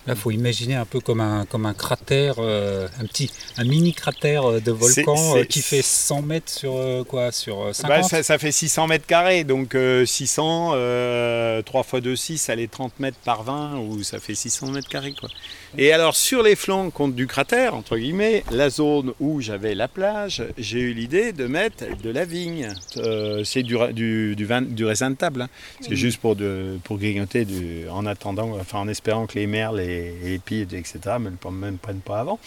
Là, 0.06 0.14
faut 0.14 0.30
imaginer 0.30 0.76
un 0.76 0.86
peu 0.86 0.98
comme 0.98 1.20
un, 1.20 1.44
comme 1.44 1.66
un 1.66 1.74
cratère, 1.74 2.36
euh, 2.38 2.88
un 2.98 3.04
petit, 3.04 3.30
un 3.58 3.64
mini 3.64 3.92
cratère 3.92 4.46
euh, 4.50 4.60
de 4.60 4.72
volcan 4.72 5.36
euh, 5.36 5.44
qui 5.44 5.60
fait 5.60 5.82
100 5.82 6.22
mètres 6.22 6.50
sur 6.50 6.74
euh, 6.76 7.04
quoi 7.04 7.32
Sur 7.32 7.60
euh, 7.66 7.72
50 7.74 7.88
Bah, 7.88 8.02
ça, 8.02 8.22
ça 8.22 8.38
fait 8.38 8.50
600 8.50 8.86
mètres 8.86 9.06
carrés, 9.06 9.44
donc 9.44 9.74
euh, 9.74 10.06
600, 10.06 10.70
euh, 10.74 11.60
3 11.62 11.82
fois 11.82 12.00
2, 12.00 12.16
6, 12.16 12.38
ça 12.38 12.54
est 12.54 12.70
30 12.70 12.98
mètres 12.98 13.18
par 13.24 13.42
20, 13.42 13.76
ou 13.78 14.02
ça 14.02 14.18
fait 14.20 14.34
600 14.34 14.68
mètres 14.70 14.88
carrés. 14.88 15.14
Quoi. 15.18 15.28
Et 15.78 15.92
alors 15.92 16.16
sur 16.16 16.42
les 16.42 16.56
flancs 16.56 16.90
contre 16.90 17.14
du 17.14 17.26
cratère, 17.26 17.74
entre 17.74 17.96
guillemets, 17.96 18.42
la 18.50 18.70
zone 18.70 19.12
où 19.20 19.40
j'avais 19.40 19.74
la 19.74 19.86
plage, 19.86 20.42
j'ai 20.58 20.80
eu 20.80 20.92
l'idée 20.92 21.32
de 21.32 21.46
mettre 21.46 21.84
de 22.02 22.10
la 22.10 22.24
vigne. 22.24 22.68
Euh, 22.96 23.44
c'est 23.44 23.62
du, 23.62 23.76
ra- 23.76 23.92
du, 23.92 24.34
du, 24.34 24.46
vin- 24.46 24.62
du 24.62 24.84
raisin 24.84 25.10
de 25.10 25.16
table, 25.16 25.42
hein. 25.42 25.48
c'est 25.80 25.94
juste 25.96 26.18
pour, 26.20 26.34
de, 26.34 26.78
pour 26.84 26.98
grignoter 26.98 27.44
du- 27.44 27.88
en 27.88 28.04
attendant, 28.06 28.56
enfin 28.58 28.80
en 28.80 28.88
espérant 28.88 29.26
que 29.26 29.38
les 29.38 29.46
merles 29.46 29.80
et, 29.80 30.12
les 30.24 30.38
pieds, 30.40 30.62
etc., 30.62 30.98
ne 31.18 31.30
me, 31.30 31.70
me 31.70 31.76
prennent 31.76 32.00
pas 32.00 32.20
avant. 32.20 32.40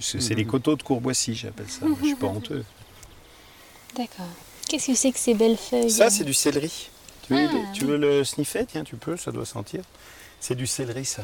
C'est 0.00 0.20
c'est 0.20 0.34
les 0.34 0.44
coteaux 0.44 0.74
de 0.74 0.82
Courboissy, 0.82 1.34
j'appelle 1.34 1.68
ça, 1.68 1.86
je 2.00 2.06
suis 2.06 2.14
pas 2.16 2.26
honteux. 2.26 2.64
D'accord. 3.96 4.26
Qu'est-ce 4.68 4.88
que 4.88 4.94
c'est 4.94 5.12
que 5.12 5.18
ces 5.18 5.34
belles 5.34 5.56
feuilles 5.58 5.90
Ça, 5.90 6.10
c'est 6.10 6.24
du 6.24 6.34
céleri. 6.34 6.88
Tu 7.28 7.34
veux, 7.34 7.48
Ah, 7.52 7.72
tu 7.72 7.84
veux 7.84 7.96
le 7.96 8.24
sniffer? 8.24 8.64
Tiens, 8.66 8.82
tu 8.84 8.96
peux, 8.96 9.16
ça 9.16 9.30
doit 9.30 9.44
sentir. 9.46 9.82
C'est 10.40 10.54
du 10.56 10.66
céleri, 10.66 11.04
ça. 11.04 11.22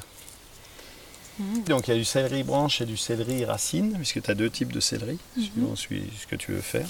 Mm. 1.38 1.62
Donc, 1.68 1.88
il 1.88 1.92
y 1.92 1.94
a 1.94 1.98
du 1.98 2.04
céleri 2.04 2.42
branche 2.42 2.80
et 2.80 2.86
du 2.86 2.96
céleri 2.96 3.44
racine, 3.44 3.92
puisque 3.96 4.22
tu 4.22 4.30
as 4.30 4.34
deux 4.34 4.50
types 4.50 4.72
de 4.72 4.80
céleri, 4.80 5.18
Mhm. 5.36 5.42
suivant 5.44 5.74
ce 5.76 6.26
que 6.26 6.36
tu 6.36 6.52
veux 6.52 6.60
faire. 6.60 6.86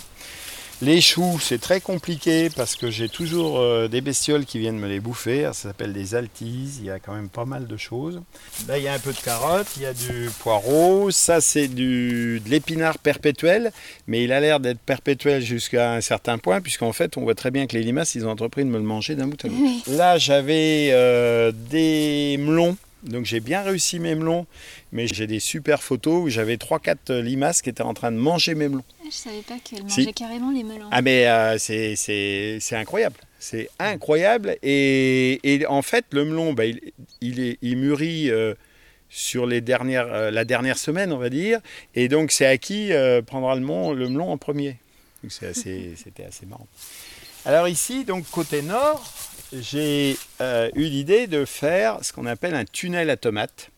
Les 0.83 1.03
choux, 1.03 1.39
c'est 1.43 1.61
très 1.61 1.79
compliqué 1.83 2.49
parce 2.49 2.75
que 2.75 2.91
j'ai 2.91 3.11
toujours 3.11 3.59
euh, 3.61 3.87
des 3.87 4.01
bestioles 4.01 4.47
qui 4.47 4.59
viennent 4.59 4.79
me 4.79 4.89
les 4.89 4.99
bouffer. 4.99 5.41
Alors, 5.43 5.55
ça 5.55 5.69
s'appelle 5.69 5.93
des 5.93 6.15
altises. 6.15 6.79
Il 6.79 6.87
y 6.87 6.91
a 6.91 6.99
quand 6.99 7.13
même 7.15 7.29
pas 7.29 7.45
mal 7.45 7.67
de 7.67 7.77
choses. 7.77 8.23
Là, 8.67 8.79
il 8.79 8.85
y 8.85 8.89
a 8.89 8.95
un 8.95 8.99
peu 8.99 9.13
de 9.13 9.19
carottes, 9.19 9.67
il 9.77 9.83
y 9.83 9.85
a 9.87 9.93
du 9.93 10.31
poireau. 10.39 11.11
Ça, 11.11 11.43
c'est 11.43 11.69
du, 11.69 12.41
de 12.43 12.49
l'épinard 12.49 12.97
perpétuel, 12.97 13.73
mais 14.07 14.25
il 14.25 14.33
a 14.33 14.41
l'air 14.41 14.59
d'être 14.59 14.79
perpétuel 14.81 15.43
jusqu'à 15.43 15.93
un 15.93 16.01
certain 16.01 16.39
point, 16.39 16.63
puisqu'en 16.63 16.95
fait, 16.95 17.19
on 17.19 17.25
voit 17.25 17.35
très 17.35 17.51
bien 17.51 17.67
que 17.67 17.77
les 17.77 17.83
limaces, 17.83 18.15
ils 18.15 18.25
ont 18.27 18.31
entrepris 18.31 18.65
de 18.65 18.71
me 18.71 18.79
le 18.79 18.85
manger 18.85 19.17
d'un 19.17 19.27
bout 19.27 19.45
à 19.45 19.49
l'autre. 19.49 19.61
Là, 19.87 20.17
j'avais 20.17 20.89
euh, 20.93 21.53
des 21.53 22.37
melons. 22.41 22.79
Donc 23.03 23.25
j'ai 23.25 23.41
bien 23.41 23.63
réussi 23.63 23.99
mes 23.99 24.15
melons, 24.15 24.47
mais 24.93 25.07
j'ai 25.07 25.27
des 25.27 25.41
super 25.41 25.83
photos 25.83 26.25
où 26.25 26.29
j'avais 26.29 26.57
3-4 26.57 27.19
limaces 27.21 27.63
qui 27.63 27.71
étaient 27.71 27.83
en 27.83 27.95
train 27.95 28.13
de 28.13 28.17
manger 28.19 28.55
mes 28.55 28.69
melons. 28.69 28.85
Ah, 29.01 29.05
Je 29.11 29.17
savais 29.17 29.43
pas 29.43 29.55
qu'elle 29.65 29.79
Si. 29.91 30.01
mangeait 30.01 30.13
carrément 30.13 30.51
les 30.51 30.63
melons. 30.65 30.89
Ah 30.91 31.01
mais 31.03 31.27
euh, 31.27 31.57
c'est- 31.59 32.61
incroyable. 32.73 33.17
C'est 33.39 33.71
incroyable. 33.79 34.57
Et, 34.63 35.41
et 35.43 35.67
en 35.67 35.81
fait, 35.83 36.05
le 36.13 36.27
melon, 36.27 36.53
bah, 36.53 36.67
il, 36.67 36.81
il, 37.23 37.41
est, 37.41 37.59
il 37.63 37.79
mûrit 37.79 38.31
euh, 38.31 38.55
sur 39.09 39.47
les 39.47 39.63
dernières, 39.63 40.13
euh, 40.13 40.31
la 40.31 40.45
dernière 40.45 40.77
semaine, 40.77 41.11
on 41.13 41.17
va 41.19 41.31
dire. 41.31 41.61
Et 41.95 42.09
donc, 42.09 42.33
c'est 42.33 42.45
à 42.45 42.59
qui 42.59 42.93
euh, 42.93 43.23
prendra 43.23 43.55
le 43.55 43.63
melon, 43.63 43.93
le 43.93 44.09
melon 44.11 44.31
en 44.31 44.37
premier. 44.37 44.77
Donc, 45.23 45.33
c'est 45.33 45.47
assez- 45.47 45.95
C'était 46.05 46.25
assez, 46.25 46.45
marrant. 46.45 46.67
Alors 47.47 47.67
ici, 47.69 48.05
donc 48.05 48.29
côté 48.31 48.61
nord, 48.61 49.03
j'ai 49.53 50.17
euh, 50.41 50.71
eu 50.75 50.85
l'idée 50.85 51.27
de 51.27 51.45
faire 51.45 51.99
ce 52.03 52.13
qu'on 52.13 52.27
appelle 52.27 52.55
un 52.55 52.65
tunnel 52.65 53.11
à 53.11 53.17
tomates. 53.17 53.71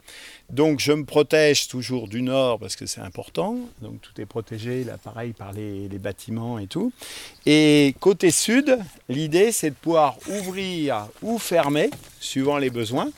Donc 0.50 0.80
je 0.80 0.92
me 0.92 1.04
protège 1.04 1.68
toujours 1.68 2.08
du 2.08 2.20
nord 2.20 2.58
parce 2.58 2.76
que 2.76 2.84
c'est 2.84 3.00
important. 3.00 3.56
Donc 3.80 4.00
tout 4.02 4.20
est 4.20 4.26
protégé, 4.26 4.84
là 4.84 4.98
pareil 4.98 5.32
par 5.32 5.52
les, 5.52 5.88
les 5.88 5.98
bâtiments 5.98 6.58
et 6.58 6.66
tout. 6.66 6.92
Et 7.46 7.94
côté 8.00 8.30
sud, 8.30 8.78
l'idée 9.08 9.50
c'est 9.50 9.70
de 9.70 9.74
pouvoir 9.74 10.16
ouvrir 10.28 11.08
ou 11.22 11.38
fermer 11.38 11.90
suivant 12.20 12.58
les 12.58 12.70
besoins 12.70 13.10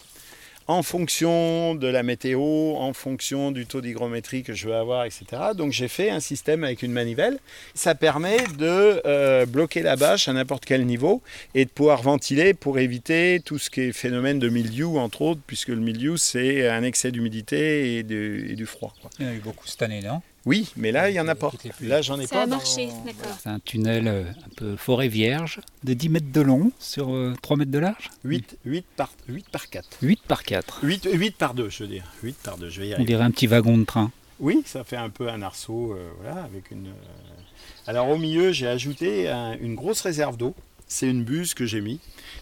en 0.66 0.82
fonction 0.82 1.74
de 1.74 1.86
la 1.86 2.02
météo, 2.02 2.40
en 2.76 2.92
fonction 2.92 3.50
du 3.52 3.66
taux 3.66 3.80
d'hygrométrie 3.80 4.42
que 4.42 4.54
je 4.54 4.68
veux 4.68 4.74
avoir, 4.74 5.04
etc. 5.04 5.24
Donc 5.56 5.72
j'ai 5.72 5.88
fait 5.88 6.10
un 6.10 6.20
système 6.20 6.64
avec 6.64 6.82
une 6.82 6.92
manivelle. 6.92 7.38
Ça 7.74 7.94
permet 7.94 8.38
de 8.58 9.02
euh, 9.06 9.44
bloquer 9.46 9.82
la 9.82 9.96
bâche 9.96 10.28
à 10.28 10.32
n'importe 10.32 10.64
quel 10.64 10.86
niveau 10.86 11.22
et 11.54 11.64
de 11.66 11.70
pouvoir 11.70 12.02
ventiler 12.02 12.54
pour 12.54 12.78
éviter 12.78 13.40
tout 13.44 13.58
ce 13.58 13.68
qui 13.70 13.82
est 13.82 13.92
phénomène 13.92 14.38
de 14.38 14.48
milieu, 14.48 14.86
entre 14.86 15.22
autres, 15.22 15.40
puisque 15.46 15.68
le 15.68 15.76
milieu 15.76 16.16
c'est 16.16 16.68
un 16.68 16.82
excès 16.82 17.10
d'humidité 17.12 17.96
et, 17.98 18.02
du- 18.02 18.64
froid. 18.66 18.94
Il 19.18 19.26
y 19.26 19.28
en 19.28 19.32
a 19.32 19.34
eu 19.34 19.40
beaucoup 19.40 19.66
cette 19.66 19.82
année, 19.82 20.00
non? 20.00 20.22
Oui, 20.46 20.70
mais 20.76 20.92
là 20.92 21.08
il 21.08 21.14
n'y 21.14 21.20
en 21.20 21.28
a 21.28 21.34
pas. 21.34 21.50
Là 21.80 22.02
j'en 22.02 22.20
ai 22.20 22.26
Ça 22.26 22.36
pas. 22.36 22.42
a 22.42 22.46
dans- 22.46 22.56
marché, 22.56 22.88
d'accord. 23.06 23.36
C'est 23.42 23.48
un 23.48 23.58
tunnel 23.60 24.08
euh, 24.08 24.24
un 24.24 24.54
peu 24.56 24.76
forêt 24.76 25.08
vierge, 25.08 25.60
de 25.84 25.94
10 25.94 26.08
mètres 26.10 26.32
de 26.32 26.40
long 26.42 26.70
sur 26.78 27.14
euh, 27.14 27.34
3 27.42 27.56
mètres 27.56 27.70
de 27.70 27.78
large? 27.78 28.10
8, 28.24 28.58
8 28.66 28.84
par, 28.96 29.10
8 29.28 29.48
par 29.48 29.68
4. 29.70 29.88
8 30.02 30.20
par 30.28 30.42
4. 30.42 30.80
8, 30.82 31.08
8 31.12 31.36
par 31.36 31.54
2, 31.54 31.70
je 31.70 31.82
veux 31.84 31.88
dire. 31.88 32.04
8 32.22 32.36
par 32.42 32.58
2, 32.58 32.68
je 32.68 32.80
vais 32.80 32.88
y 32.88 32.90
On 32.90 32.94
arriver. 32.96 33.06
dirait 33.06 33.24
un 33.24 33.30
petit 33.30 33.46
wagon 33.46 33.78
de 33.78 33.84
train. 33.84 34.10
Oui, 34.40 34.62
ça 34.66 34.84
fait 34.84 34.96
un 34.96 35.10
peu 35.10 35.28
un 35.30 35.40
arceau, 35.42 35.92
euh, 35.92 36.10
voilà, 36.20 36.42
avec 36.42 36.70
une. 36.70 36.88
euh, 36.88 37.86
Alors 37.86 38.08
au 38.10 38.18
milieu, 38.18 38.52
j'ai 38.52 38.66
ajouté 38.66 39.28
un- 39.28 39.56
une 39.58 39.74
grosse 39.74 40.00
réserve 40.02 40.36
d'eau. 40.36 40.54
C'est 40.88 41.08
une 41.08 41.24
buse 41.24 41.54
que 41.54 41.64
j'ai 41.64 41.80
mis, 41.80 41.98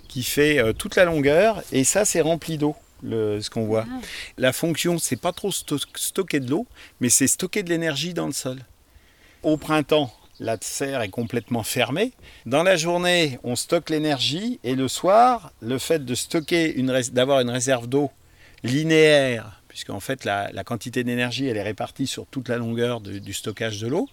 qui 0.09 0.25
fait 0.25 0.59
euh, 0.59 0.73
toute 0.73 0.97
la 0.97 1.05
longueur, 1.05 1.62
et 1.71 1.85
ça, 1.85 2.05
c'est 2.05 2.21
rempli 2.21 2.59
d'eau. 2.59 2.75
Le- 3.03 3.41
ce 3.41 3.51
qu'on 3.51 3.65
voit. 3.65 3.85
Ah. 3.91 4.01
La 4.38 4.53
fonction, 4.53 4.99
c'est 4.99 5.17
pas 5.21 5.33
trop 5.33 5.51
sto- 5.51 5.79
stocker 5.97 6.41
de 6.41 6.51
l'eau, 6.51 6.67
mais 7.01 7.09
c'est 7.09 7.27
stocker 7.27 7.62
de 7.62 7.69
l'énergie 7.71 8.15
dans 8.15 8.27
le 8.27 8.33
sol. 8.33 8.59
Au 9.43 9.57
printemps, 9.57 10.12
la 10.41 10.57
serre 10.61 11.03
est 11.03 11.09
complètement 11.09 11.62
fermée. 11.62 12.12
Dans 12.47 12.62
la 12.62 12.77
journée, 12.77 13.38
on 13.45 13.57
stocke 13.57 13.91
l'énergie, 13.91 14.59
et 14.65 14.75
le 14.75 14.88
soir, 14.88 15.53
le 15.61 15.79
fait 15.79 16.05
de 16.05 16.15
stocker 16.15 16.75
d'avoir 17.12 17.41
une 17.41 17.51
réserve 17.51 17.87
d'eau 17.88 18.11
linéaire, 18.65 19.61
puisqu'en 19.69 20.01
fait 20.01 20.25
la, 20.25 20.51
la 20.53 20.65
quantité 20.65 21.03
d'énergie 21.05 21.47
elle 21.47 21.57
est 21.57 21.62
répartie 21.62 22.07
sur 22.07 22.27
toute 22.27 22.49
la 22.49 22.57
longueur 22.59 23.01
de- 23.01 23.19
du 23.19 23.33
stockage 23.33 23.81
de 23.81 23.88
l'eau. 23.88 24.09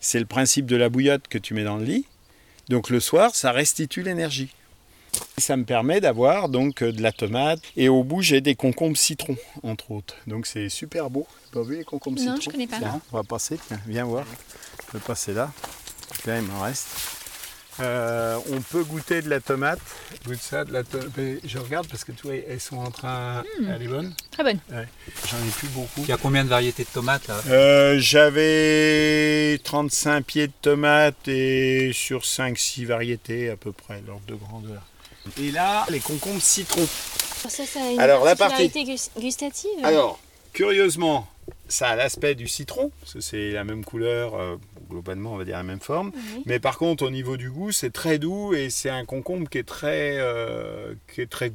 C'est 0.00 0.20
le 0.20 0.26
principe 0.26 0.66
de 0.66 0.76
la 0.76 0.88
bouillotte 0.88 1.26
que 1.28 1.38
tu 1.38 1.54
mets 1.54 1.64
dans 1.64 1.76
le 1.76 1.84
lit. 1.84 2.06
Donc 2.68 2.90
le 2.90 3.00
soir, 3.00 3.34
ça 3.34 3.50
restitue 3.52 4.02
l'énergie. 4.02 4.50
Ça 5.38 5.56
me 5.56 5.64
permet 5.64 6.00
d'avoir 6.00 6.48
donc 6.48 6.82
euh, 6.82 6.92
de 6.92 7.00
la 7.00 7.12
tomate 7.12 7.60
et 7.76 7.88
au 7.88 8.02
bout 8.02 8.22
j'ai 8.22 8.40
des 8.40 8.54
concombres 8.56 8.96
citron 8.96 9.36
entre 9.62 9.90
autres. 9.92 10.14
Donc 10.26 10.46
c'est 10.46 10.68
super 10.68 11.10
beau. 11.10 11.26
T'as 11.52 11.60
pas 11.60 11.64
vu 11.66 11.76
les 11.76 11.84
concombres 11.84 12.18
Non, 12.20 12.34
citron 12.36 12.40
je 12.40 12.50
connais 12.50 12.66
pas. 12.66 12.78
Tiens, 12.78 13.00
on 13.12 13.16
va 13.16 13.22
passer. 13.22 13.58
Tiens, 13.68 13.80
viens 13.86 14.04
voir. 14.04 14.24
Je 14.86 14.92
peux 14.92 14.98
passer 14.98 15.32
là. 15.32 15.52
Donc 16.10 16.26
Là 16.26 16.38
il 16.40 16.44
m'en 16.44 16.60
reste. 16.62 16.88
Euh, 17.80 18.36
on 18.50 18.60
peut 18.60 18.82
goûter 18.82 19.22
de 19.22 19.30
la 19.30 19.38
tomate. 19.40 19.78
Goûte 20.26 20.40
ça, 20.40 20.64
de 20.64 20.72
la 20.72 20.82
to- 20.82 20.98
mais 21.16 21.38
Je 21.44 21.58
regarde 21.58 21.86
parce 21.86 22.02
que 22.02 22.10
tu 22.10 22.22
vois, 22.24 22.34
elles 22.34 22.58
sont 22.60 22.78
en 22.78 22.90
train. 22.90 23.44
Elle 23.72 23.82
est 23.82 23.86
bonne. 23.86 24.12
Très 24.32 24.42
bonne. 24.42 24.58
J'en 24.68 25.38
ai 25.38 25.50
plus 25.56 25.68
beaucoup. 25.68 26.00
Il 26.02 26.08
y 26.08 26.12
a 26.12 26.16
combien 26.16 26.42
de 26.42 26.48
variétés 26.48 26.82
de 26.82 26.88
tomates 26.88 27.28
là? 27.28 27.40
Euh, 27.48 27.96
J'avais 28.00 29.58
35 29.62 30.24
pieds 30.24 30.46
de 30.48 30.52
tomates 30.60 31.28
et 31.28 31.92
sur 31.94 32.22
5-6 32.24 32.84
variétés 32.86 33.50
à 33.50 33.56
peu 33.56 33.70
près, 33.70 34.02
l'ordre 34.06 34.26
de 34.26 34.34
grandeur. 34.34 34.82
Et 35.40 35.50
là, 35.50 35.84
les 35.90 36.00
concombres 36.00 36.40
citron. 36.42 36.86
Ça, 37.48 37.64
ça 37.64 37.80
a 37.82 37.90
une 37.90 38.00
Alors, 38.00 38.24
la 38.24 38.34
gus- 38.84 39.10
gustative 39.18 39.70
Alors, 39.84 40.18
curieusement, 40.52 41.26
ça 41.68 41.88
a 41.88 41.96
l'aspect 41.96 42.34
du 42.34 42.48
citron, 42.48 42.90
parce 43.00 43.14
que 43.14 43.20
c'est 43.20 43.50
la 43.52 43.64
même 43.64 43.84
couleur, 43.84 44.34
euh, 44.34 44.56
globalement 44.88 45.32
on 45.34 45.36
va 45.36 45.44
dire 45.44 45.56
la 45.56 45.62
même 45.62 45.80
forme. 45.80 46.12
Oui. 46.14 46.42
Mais 46.46 46.58
par 46.58 46.78
contre, 46.78 47.04
au 47.04 47.10
niveau 47.10 47.36
du 47.36 47.50
goût, 47.50 47.72
c'est 47.72 47.92
très 47.92 48.18
doux 48.18 48.54
et 48.54 48.70
c'est 48.70 48.90
un 48.90 49.04
concombre 49.04 49.48
qui 49.48 49.58
est 49.58 49.62
très, 49.68 50.16
euh, 50.18 50.94
qui 51.14 51.20
est 51.20 51.26
très, 51.30 51.52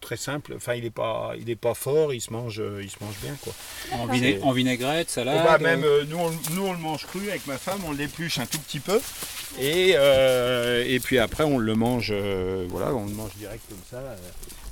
très 0.00 0.16
simple. 0.16 0.54
Enfin, 0.56 0.74
il 0.74 0.84
n'est 0.84 0.90
pas, 0.90 1.32
il 1.38 1.48
est 1.50 1.56
pas 1.56 1.74
fort, 1.74 2.12
il 2.14 2.20
se 2.20 2.32
mange, 2.32 2.60
euh, 2.60 2.80
il 2.82 2.90
se 2.90 2.96
mange 3.00 3.14
bien 3.22 3.36
quoi. 3.42 3.52
en, 3.92 4.06
c'est- 4.06 4.12
viné- 4.14 4.40
en 4.42 4.52
vinaigrette, 4.52 5.08
On 5.10 5.12
salade 5.12 5.46
va 5.46 5.58
même, 5.58 5.84
euh, 5.84 6.04
nous, 6.08 6.18
on, 6.18 6.30
nous, 6.54 6.66
on 6.66 6.72
le 6.72 6.78
mange 6.78 7.06
cru 7.06 7.28
avec 7.30 7.46
ma 7.46 7.58
femme, 7.58 7.80
on 7.86 7.92
l'épluche 7.92 8.38
un 8.38 8.46
tout 8.46 8.58
petit 8.58 8.80
peu. 8.80 9.00
Et, 9.60 9.92
euh, 9.96 10.82
et 10.86 10.98
puis 10.98 11.18
après, 11.18 11.44
on 11.44 11.58
le 11.58 11.74
mange, 11.74 12.08
euh, 12.10 12.66
voilà, 12.70 12.94
on 12.94 13.04
le 13.06 13.12
mange 13.12 13.34
direct 13.36 13.62
comme 13.68 13.78
ça. 13.90 14.02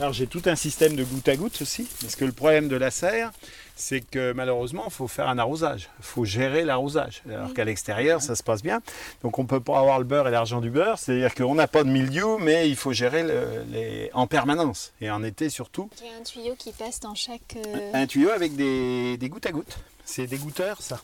Alors 0.00 0.14
j'ai 0.14 0.26
tout 0.26 0.40
un 0.46 0.56
système 0.56 0.96
de 0.96 1.04
goutte 1.04 1.28
à 1.28 1.36
goutte 1.36 1.60
aussi, 1.60 1.86
parce 2.00 2.16
que 2.16 2.24
le 2.24 2.32
problème 2.32 2.68
de 2.68 2.76
la 2.76 2.90
serre, 2.90 3.32
c'est 3.76 4.00
que 4.00 4.32
malheureusement, 4.32 4.84
il 4.86 4.92
faut 4.92 5.08
faire 5.08 5.28
un 5.28 5.36
arrosage. 5.38 5.90
Il 5.98 6.04
faut 6.06 6.24
gérer 6.24 6.64
l'arrosage. 6.64 7.22
Alors 7.28 7.52
qu'à 7.52 7.64
l'extérieur, 7.66 8.22
ça 8.22 8.34
se 8.34 8.42
passe 8.42 8.62
bien. 8.62 8.80
Donc 9.22 9.38
on 9.38 9.42
ne 9.42 9.46
peut 9.46 9.60
pas 9.60 9.78
avoir 9.78 9.98
le 9.98 10.06
beurre 10.06 10.26
et 10.26 10.30
l'argent 10.30 10.62
du 10.62 10.70
beurre. 10.70 10.98
C'est-à-dire 10.98 11.34
qu'on 11.34 11.54
n'a 11.54 11.66
pas 11.68 11.84
de 11.84 11.90
milieu, 11.90 12.38
mais 12.38 12.68
il 12.70 12.76
faut 12.76 12.92
gérer 12.94 13.22
le- 13.22 13.62
les, 13.70 14.10
en 14.14 14.26
permanence. 14.26 14.92
Et 15.02 15.10
en 15.10 15.22
été 15.22 15.50
surtout. 15.50 15.90
Il 16.00 16.06
y 16.06 16.14
a 16.14 16.16
un 16.18 16.22
tuyau 16.22 16.54
qui 16.58 16.72
passe 16.72 17.00
dans 17.00 17.14
chaque. 17.14 17.56
euh, 17.56 17.90
Un 17.92 18.06
tuyau 18.06 18.30
avec 18.30 18.56
des, 18.56 19.18
des 19.18 19.28
gouttes 19.28 19.44
à 19.46 19.52
gouttes. 19.52 19.76
C'est 20.06 20.26
des 20.26 20.38
gouteurs, 20.38 20.80
ça. 20.80 20.98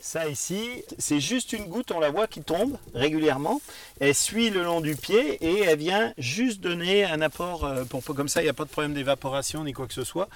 Ça 0.00 0.28
ici, 0.28 0.82
c'est 0.98 1.20
juste 1.20 1.52
une 1.52 1.66
goutte, 1.66 1.90
on 1.92 2.00
la 2.00 2.10
voit 2.10 2.26
qui 2.26 2.42
tombe 2.42 2.78
régulièrement. 2.94 3.60
Elle 4.00 4.14
suit 4.14 4.50
le 4.50 4.62
long 4.62 4.80
du 4.80 4.96
pied 4.96 5.34
et 5.44 5.60
elle 5.64 5.78
vient 5.78 6.12
juste 6.18 6.60
donner 6.60 7.04
un 7.04 7.20
apport. 7.20 7.64
euh, 7.64 7.84
Pour, 7.84 8.02
pour- 8.02 8.14
comme 8.14 8.28
ça, 8.28 8.40
il 8.40 8.44
n'y 8.44 8.50
a 8.50 8.54
pas 8.54 8.64
de 8.64 8.70
problème 8.70 8.94
d'évaporation 8.94 9.64
ni 9.64 9.72
quoi 9.72 9.86
que 9.86 9.94
ce 9.94 10.04
soit. 10.04 10.28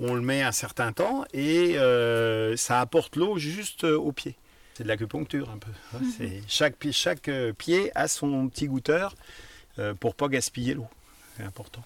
On 0.00 0.14
le 0.14 0.20
met 0.20 0.42
un 0.42 0.52
certain 0.52 0.92
temps 0.92 1.24
et 1.32 1.76
euh, 1.78 2.56
ça 2.56 2.80
apporte 2.80 3.16
l'eau 3.16 3.38
juste 3.38 3.84
euh, 3.84 3.96
au 3.98 4.12
pied. 4.12 4.34
C'est 4.74 4.84
de 4.84 4.88
l'acupuncture 4.88 5.50
un 5.50 5.58
peu. 5.58 5.70
C'est- 6.16 6.42
Chaque, 6.48 6.76
pied- 6.76 6.92
chaque 6.92 7.30
pied 7.58 7.92
a 7.94 8.08
son 8.08 8.48
petit 8.48 8.66
goutteur 8.68 9.14
euh, 9.78 9.94
pour 9.94 10.14
pas 10.14 10.28
gaspiller 10.28 10.74
l'eau. 10.74 10.86
C'est 11.36 11.44
important. 11.44 11.82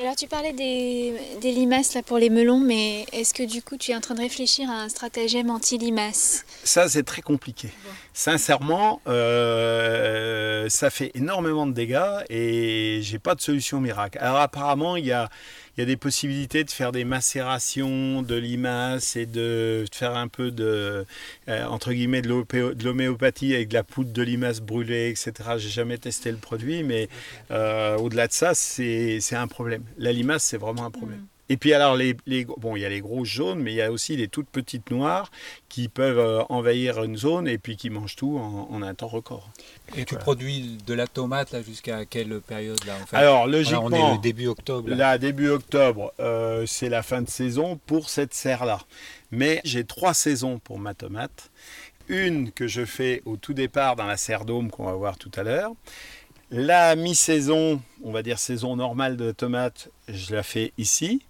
Alors 0.00 0.16
tu 0.16 0.26
parlais 0.26 0.54
des, 0.54 1.12
des 1.42 1.52
limaces 1.52 1.92
là 1.92 2.02
pour 2.02 2.16
les 2.16 2.30
melons, 2.30 2.58
mais 2.58 3.04
est-ce 3.12 3.34
que 3.34 3.42
du 3.42 3.60
coup 3.60 3.76
tu 3.76 3.90
es 3.90 3.94
en 3.94 4.00
train 4.00 4.14
de 4.14 4.20
réfléchir 4.20 4.70
à 4.70 4.80
un 4.80 4.88
stratagème 4.88 5.50
anti-limaces 5.50 6.46
Ça, 6.64 6.88
c'est 6.88 7.02
très 7.02 7.20
compliqué. 7.20 7.68
Sincèrement, 8.14 9.02
euh, 9.06 10.70
ça 10.70 10.88
fait 10.88 11.10
énormément 11.14 11.66
de 11.66 11.72
dégâts 11.72 12.24
et 12.30 13.00
j'ai 13.02 13.18
pas 13.18 13.34
de 13.34 13.42
solution 13.42 13.78
miracle. 13.78 14.16
Alors 14.22 14.38
apparemment, 14.38 14.96
il 14.96 15.04
y 15.04 15.12
a, 15.12 15.28
il 15.76 15.80
y 15.80 15.82
a 15.82 15.86
des 15.86 15.96
possibilités 15.96 16.64
de 16.64 16.70
faire 16.70 16.92
des 16.92 17.04
macérations 17.04 18.22
de 18.22 18.34
limaces 18.34 19.16
et 19.16 19.26
de 19.26 19.84
faire 19.92 20.16
un 20.16 20.28
peu 20.28 20.50
de, 20.50 21.06
euh, 21.48 21.64
entre 21.66 21.92
guillemets, 21.92 22.22
de 22.22 22.84
l'homéopathie 22.84 23.54
avec 23.54 23.68
de 23.68 23.74
la 23.74 23.84
poudre 23.84 24.12
de 24.12 24.22
limace 24.22 24.60
brûlée, 24.60 25.10
etc. 25.10 25.32
J'ai 25.58 25.68
jamais 25.68 25.98
testé 25.98 26.30
le 26.30 26.38
produit, 26.38 26.82
mais 26.82 27.08
euh, 27.50 27.96
au-delà 27.96 28.26
de 28.26 28.32
ça, 28.32 28.54
c'est 28.54 29.20
un 29.32 29.48
problème. 29.48 29.84
La 29.98 30.12
limace, 30.12 30.44
c'est 30.44 30.58
vraiment 30.58 30.84
un 30.84 30.90
problème. 30.90 31.26
Et 31.50 31.56
puis 31.58 31.74
alors, 31.74 31.96
les, 31.96 32.16
les- 32.26 32.46
bon, 32.46 32.76
il 32.76 32.80
y 32.80 32.84
a 32.86 32.88
les 32.88 33.00
grosses 33.00 33.28
jaunes, 33.28 33.60
mais 33.60 33.72
il 33.72 33.76
y 33.76 33.82
a 33.82 33.90
aussi 33.92 34.16
les 34.16 34.28
toutes 34.28 34.48
petites 34.48 34.90
noires 34.90 35.30
qui 35.68 35.88
peuvent 35.88 36.18
euh, 36.18 36.42
envahir 36.48 37.02
une 37.02 37.16
zone 37.16 37.46
et 37.46 37.58
puis 37.58 37.76
qui 37.76 37.90
mangent 37.90 38.16
tout 38.16 38.38
en, 38.38 38.68
en 38.70 38.82
un 38.82 38.94
temps 38.94 39.08
record. 39.08 39.50
Et 39.96 40.04
tu 40.04 40.14
Voilà. 40.14 40.22
produis 40.22 40.78
de 40.86 40.94
la 40.94 41.06
tomate 41.08 41.50
là 41.52 41.60
jusqu'à 41.62 42.04
quelle 42.06 42.40
période 42.40 42.82
là 42.86 42.94
en 43.02 43.04
fait? 43.06 43.16
Alors, 43.16 43.42
Voilà, 43.42 43.58
logiquement, 43.58 43.84
on 43.86 43.90
est 43.92 44.12
le 44.14 44.20
début 44.22 44.46
octobre. 44.46 44.88
Là. 44.90 44.96
Là, 44.96 45.18
début 45.18 45.48
octobre, 45.50 46.12
euh, 46.20 46.64
c'est 46.66 46.88
la 46.88 47.02
fin 47.02 47.20
de 47.20 47.28
saison 47.28 47.78
pour 47.86 48.08
cette 48.08 48.32
serre-là. 48.32 48.80
Mais 49.32 49.60
j'ai 49.64 49.84
trois 49.84 50.14
saisons 50.14 50.60
pour 50.60 50.78
ma 50.78 50.94
tomate. 50.94 51.50
Une 52.08 52.50
que 52.52 52.66
je 52.66 52.84
fais 52.84 53.22
au 53.24 53.36
tout 53.36 53.54
départ 53.54 53.94
dans 53.96 54.06
la 54.06 54.16
serre 54.16 54.44
d'Aume 54.44 54.70
qu'on 54.70 54.84
va 54.86 54.92
voir 54.94 55.16
tout 55.18 55.30
à 55.36 55.42
l'heure. 55.42 55.72
La 56.52 56.96
mi-saison, 56.96 57.80
on 58.02 58.10
va 58.10 58.24
dire 58.24 58.40
saison 58.40 58.74
normale 58.74 59.16
de 59.16 59.30
tomate, 59.30 59.88
je 60.08 60.34
la 60.34 60.42
fais 60.42 60.72
ici. 60.78 61.22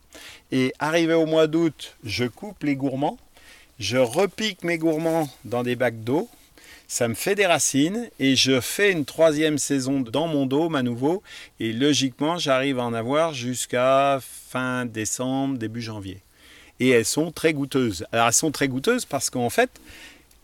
Et 0.51 0.73
arrivé 0.79 1.13
au 1.13 1.27
mois 1.27 1.47
d'août, 1.47 1.99
je 2.05 2.25
coupe 2.25 2.63
les 2.63 2.75
gourmands. 2.75 3.19
Je 3.79 3.99
repique 3.99 4.65
mes 4.65 4.79
gourmands 4.79 5.29
dans 5.45 5.63
des 5.63 5.77
bacs 5.77 6.03
d'eau. 6.03 6.31
Ça 6.89 7.07
me 7.07 7.13
fait 7.13 7.35
des 7.35 7.45
racines 7.45 8.09
et 8.19 8.35
je 8.35 8.63
fais 8.63 8.93
une 8.93 9.05
troisième 9.05 9.59
saison 9.59 10.01
dans 10.01 10.27
mon 10.27 10.47
dôme 10.47 10.75
à 10.75 10.83
nouveau. 10.83 11.23
Et 11.61 11.75
logiquement, 11.75 12.39
j'arrive 12.39 12.79
à 12.79 12.85
en 12.85 12.95
avoir 12.95 13.35
jusqu'à 13.35 14.21
fin 14.23 14.87
décembre, 14.87 15.59
début 15.59 15.83
janvier. 15.83 16.23
Et 16.81 16.89
elles 16.89 17.05
sont 17.05 17.31
très 17.31 17.53
goûteuses. 17.53 18.07
Alors 18.11 18.29
elles 18.29 18.33
sont 18.33 18.53
très 18.53 18.69
goûteuses 18.69 19.05
parce 19.05 19.29
qu'en 19.29 19.51
fait, 19.51 19.71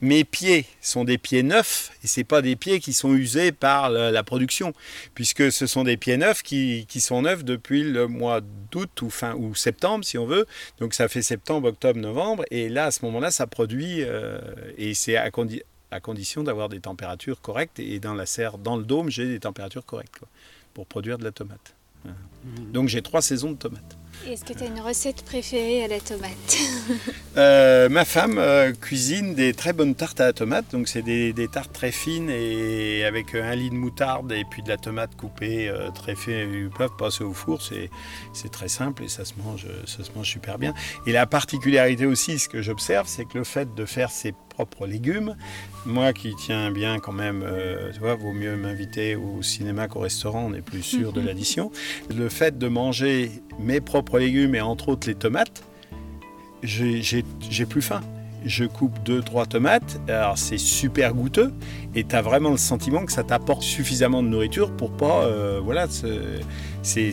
mes 0.00 0.24
pieds 0.24 0.66
sont 0.80 1.04
des 1.04 1.18
pieds 1.18 1.42
neufs 1.42 1.90
et 2.04 2.06
c'est 2.06 2.24
pas 2.24 2.42
des 2.42 2.56
pieds 2.56 2.80
qui 2.80 2.92
sont 2.92 3.14
usés 3.14 3.52
par 3.52 3.88
la, 3.90 4.22
production, 4.22 4.74
puisque 5.14 5.50
ce 5.50 5.66
sont 5.66 5.84
des 5.84 5.96
pieds 5.96 6.16
neufs 6.16 6.42
qui, 6.42 6.84
qui 6.88 7.00
sont 7.00 7.22
neufs 7.22 7.44
depuis 7.44 7.82
le 7.82 8.06
mois 8.06 8.40
d'août 8.70 9.02
ou 9.02 9.10
fin 9.10 9.34
ou 9.34 9.54
septembre 9.54 10.04
si 10.04 10.18
on 10.18 10.26
veut. 10.26 10.46
Donc 10.78 10.94
ça 10.94 11.08
fait 11.08 11.22
septembre, 11.22 11.68
octobre, 11.68 11.98
novembre 11.98 12.44
et 12.50 12.68
là 12.68 12.86
à 12.86 12.90
ce 12.90 13.04
moment-là 13.06 13.30
ça 13.30 13.46
produit 13.46 14.02
euh, 14.02 14.38
et 14.76 14.94
c'est 14.94 15.16
à, 15.16 15.30
condi- 15.30 15.62
à 15.90 16.00
condition 16.00 16.42
d'avoir 16.42 16.68
des 16.68 16.80
températures 16.80 17.40
correctes 17.40 17.78
et 17.78 17.98
dans 17.98 18.14
la 18.14 18.26
serre, 18.26 18.58
dans 18.58 18.76
le 18.76 18.84
dôme 18.84 19.10
j'ai 19.10 19.26
des 19.26 19.40
températures 19.40 19.86
correctes 19.86 20.18
quoi, 20.18 20.28
pour 20.74 20.86
produire 20.86 21.18
de 21.18 21.24
la 21.24 21.32
tomate. 21.32 21.74
Voilà. 22.04 22.16
Donc 22.72 22.88
j'ai 22.88 23.02
trois 23.02 23.22
saisons 23.22 23.52
de 23.52 23.56
tomates. 23.56 23.96
Est-ce 24.26 24.44
que 24.44 24.52
tu 24.52 24.64
as 24.64 24.66
une 24.66 24.80
recette 24.80 25.24
préférée 25.24 25.84
à 25.84 25.88
la 25.88 26.00
tomate 26.00 26.58
Euh, 27.36 27.90
ma 27.90 28.06
femme 28.06 28.38
euh, 28.38 28.72
cuisine 28.72 29.34
des 29.34 29.52
très 29.52 29.74
bonnes 29.74 29.94
tartes 29.94 30.22
à 30.22 30.24
la 30.24 30.32
tomate, 30.32 30.72
donc 30.72 30.88
c'est 30.88 31.02
des, 31.02 31.34
des 31.34 31.48
tartes 31.48 31.70
très 31.70 31.92
fines 31.92 32.30
et 32.30 33.04
avec 33.04 33.34
un 33.34 33.54
lit 33.54 33.68
de 33.68 33.74
moutarde 33.74 34.32
et 34.32 34.44
puis 34.44 34.62
de 34.62 34.70
la 34.70 34.78
tomate 34.78 35.14
coupée 35.16 35.68
euh, 35.68 35.90
très 35.90 36.16
fine, 36.16 36.70
peuvent 36.70 36.96
passer 36.98 37.24
au 37.24 37.34
four, 37.34 37.60
c'est 37.60 38.48
très 38.50 38.68
simple 38.68 39.04
et 39.04 39.08
ça 39.08 39.26
se 39.26 39.34
mange, 39.44 39.66
ça 39.84 40.02
se 40.02 40.10
mange 40.16 40.30
super 40.30 40.56
bien. 40.58 40.72
Et 41.06 41.12
la 41.12 41.26
particularité 41.26 42.06
aussi, 42.06 42.38
ce 42.38 42.48
que 42.48 42.62
j'observe, 42.62 43.06
c'est 43.06 43.26
que 43.26 43.36
le 43.36 43.44
fait 43.44 43.74
de 43.74 43.84
faire 43.84 44.10
ses 44.10 44.32
propres 44.56 44.86
légumes, 44.86 45.36
moi 45.84 46.14
qui 46.14 46.34
tiens 46.34 46.70
bien 46.70 46.98
quand 46.98 47.12
même, 47.12 47.42
euh, 47.44 47.92
tu 47.92 48.00
vois, 48.00 48.14
vaut 48.14 48.32
mieux 48.32 48.56
m'inviter 48.56 49.14
au 49.14 49.42
cinéma 49.42 49.86
qu'au 49.86 50.00
restaurant, 50.00 50.46
on 50.50 50.54
est 50.54 50.62
plus 50.62 50.82
sûr 50.82 51.12
de 51.12 51.20
l'addition. 51.20 51.70
Le 52.16 52.30
fait 52.30 52.56
de 52.56 52.66
manger 52.66 53.42
mes 53.60 53.82
propres 53.82 54.18
légumes 54.18 54.54
et 54.54 54.62
entre 54.62 54.88
autres 54.88 55.08
les 55.08 55.14
tomates, 55.14 55.62
j'ai 56.62 57.22
plus 57.68 57.82
faim. 57.82 58.00
Je 58.46 58.64
coupe 58.64 58.96
deux, 59.04 59.20
trois 59.20 59.44
tomates, 59.44 60.00
alors 60.08 60.38
c'est 60.38 60.56
super 60.56 61.12
goûteux, 61.12 61.52
et 61.94 62.04
tu 62.04 62.16
as 62.16 62.22
vraiment 62.22 62.50
le 62.50 62.56
sentiment 62.56 63.04
que 63.04 63.12
ça 63.12 63.24
t'apporte 63.24 63.62
suffisamment 63.62 64.22
de 64.22 64.28
nourriture 64.28 64.70
pour 64.74 64.90
pas. 64.90 65.24
euh, 65.24 65.60
voilà, 65.62 65.86
c'est 66.82 67.12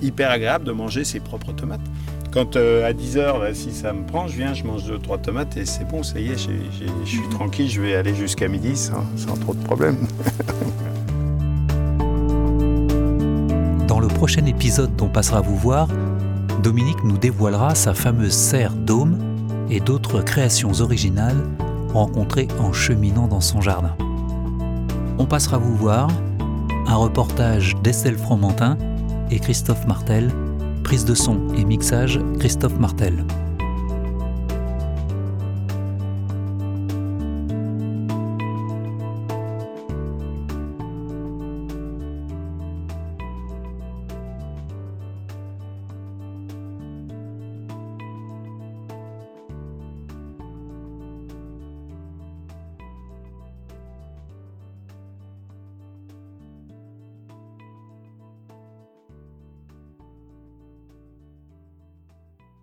hyper 0.00 0.30
agréable 0.30 0.64
de 0.64 0.72
manger 0.72 1.02
ses 1.02 1.18
propres 1.18 1.52
tomates. 1.52 1.80
Quand 2.32 2.56
euh, 2.56 2.88
à 2.88 2.94
10h, 2.94 3.52
si 3.52 3.72
ça 3.72 3.92
me 3.92 4.06
prend, 4.06 4.26
je 4.26 4.38
viens, 4.38 4.54
je 4.54 4.64
mange 4.64 4.86
deux, 4.86 4.98
trois 4.98 5.18
tomates 5.18 5.54
et 5.58 5.66
c'est 5.66 5.84
bon, 5.84 6.02
ça 6.02 6.18
y 6.18 6.28
est, 6.28 6.38
je 6.38 7.06
suis 7.06 7.28
tranquille, 7.28 7.68
je 7.68 7.82
vais 7.82 7.94
aller 7.94 8.14
jusqu'à 8.14 8.48
midi 8.48 8.74
sans, 8.74 9.04
sans 9.16 9.34
trop 9.34 9.52
de 9.52 9.62
problèmes. 9.62 9.98
Dans 13.86 14.00
le 14.00 14.08
prochain 14.08 14.46
épisode 14.46 14.96
dont 14.96 15.08
passera 15.08 15.42
vous 15.42 15.58
voir, 15.58 15.88
Dominique 16.62 17.04
nous 17.04 17.18
dévoilera 17.18 17.74
sa 17.74 17.92
fameuse 17.92 18.32
serre 18.32 18.72
dôme 18.72 19.18
et 19.68 19.80
d'autres 19.80 20.22
créations 20.22 20.72
originales 20.80 21.44
rencontrées 21.92 22.48
en 22.58 22.72
cheminant 22.72 23.26
dans 23.26 23.42
son 23.42 23.60
jardin. 23.60 23.94
On 25.18 25.26
passera 25.26 25.58
vous 25.58 25.76
voir, 25.76 26.08
un 26.86 26.96
reportage 26.96 27.76
d'Estelle 27.82 28.16
Fromentin 28.16 28.78
et 29.30 29.38
Christophe 29.38 29.86
Martel, 29.86 30.30
prise 30.92 31.06
de 31.06 31.14
son 31.14 31.54
et 31.54 31.64
mixage 31.64 32.20
Christophe 32.38 32.78
Martel. 32.78 33.24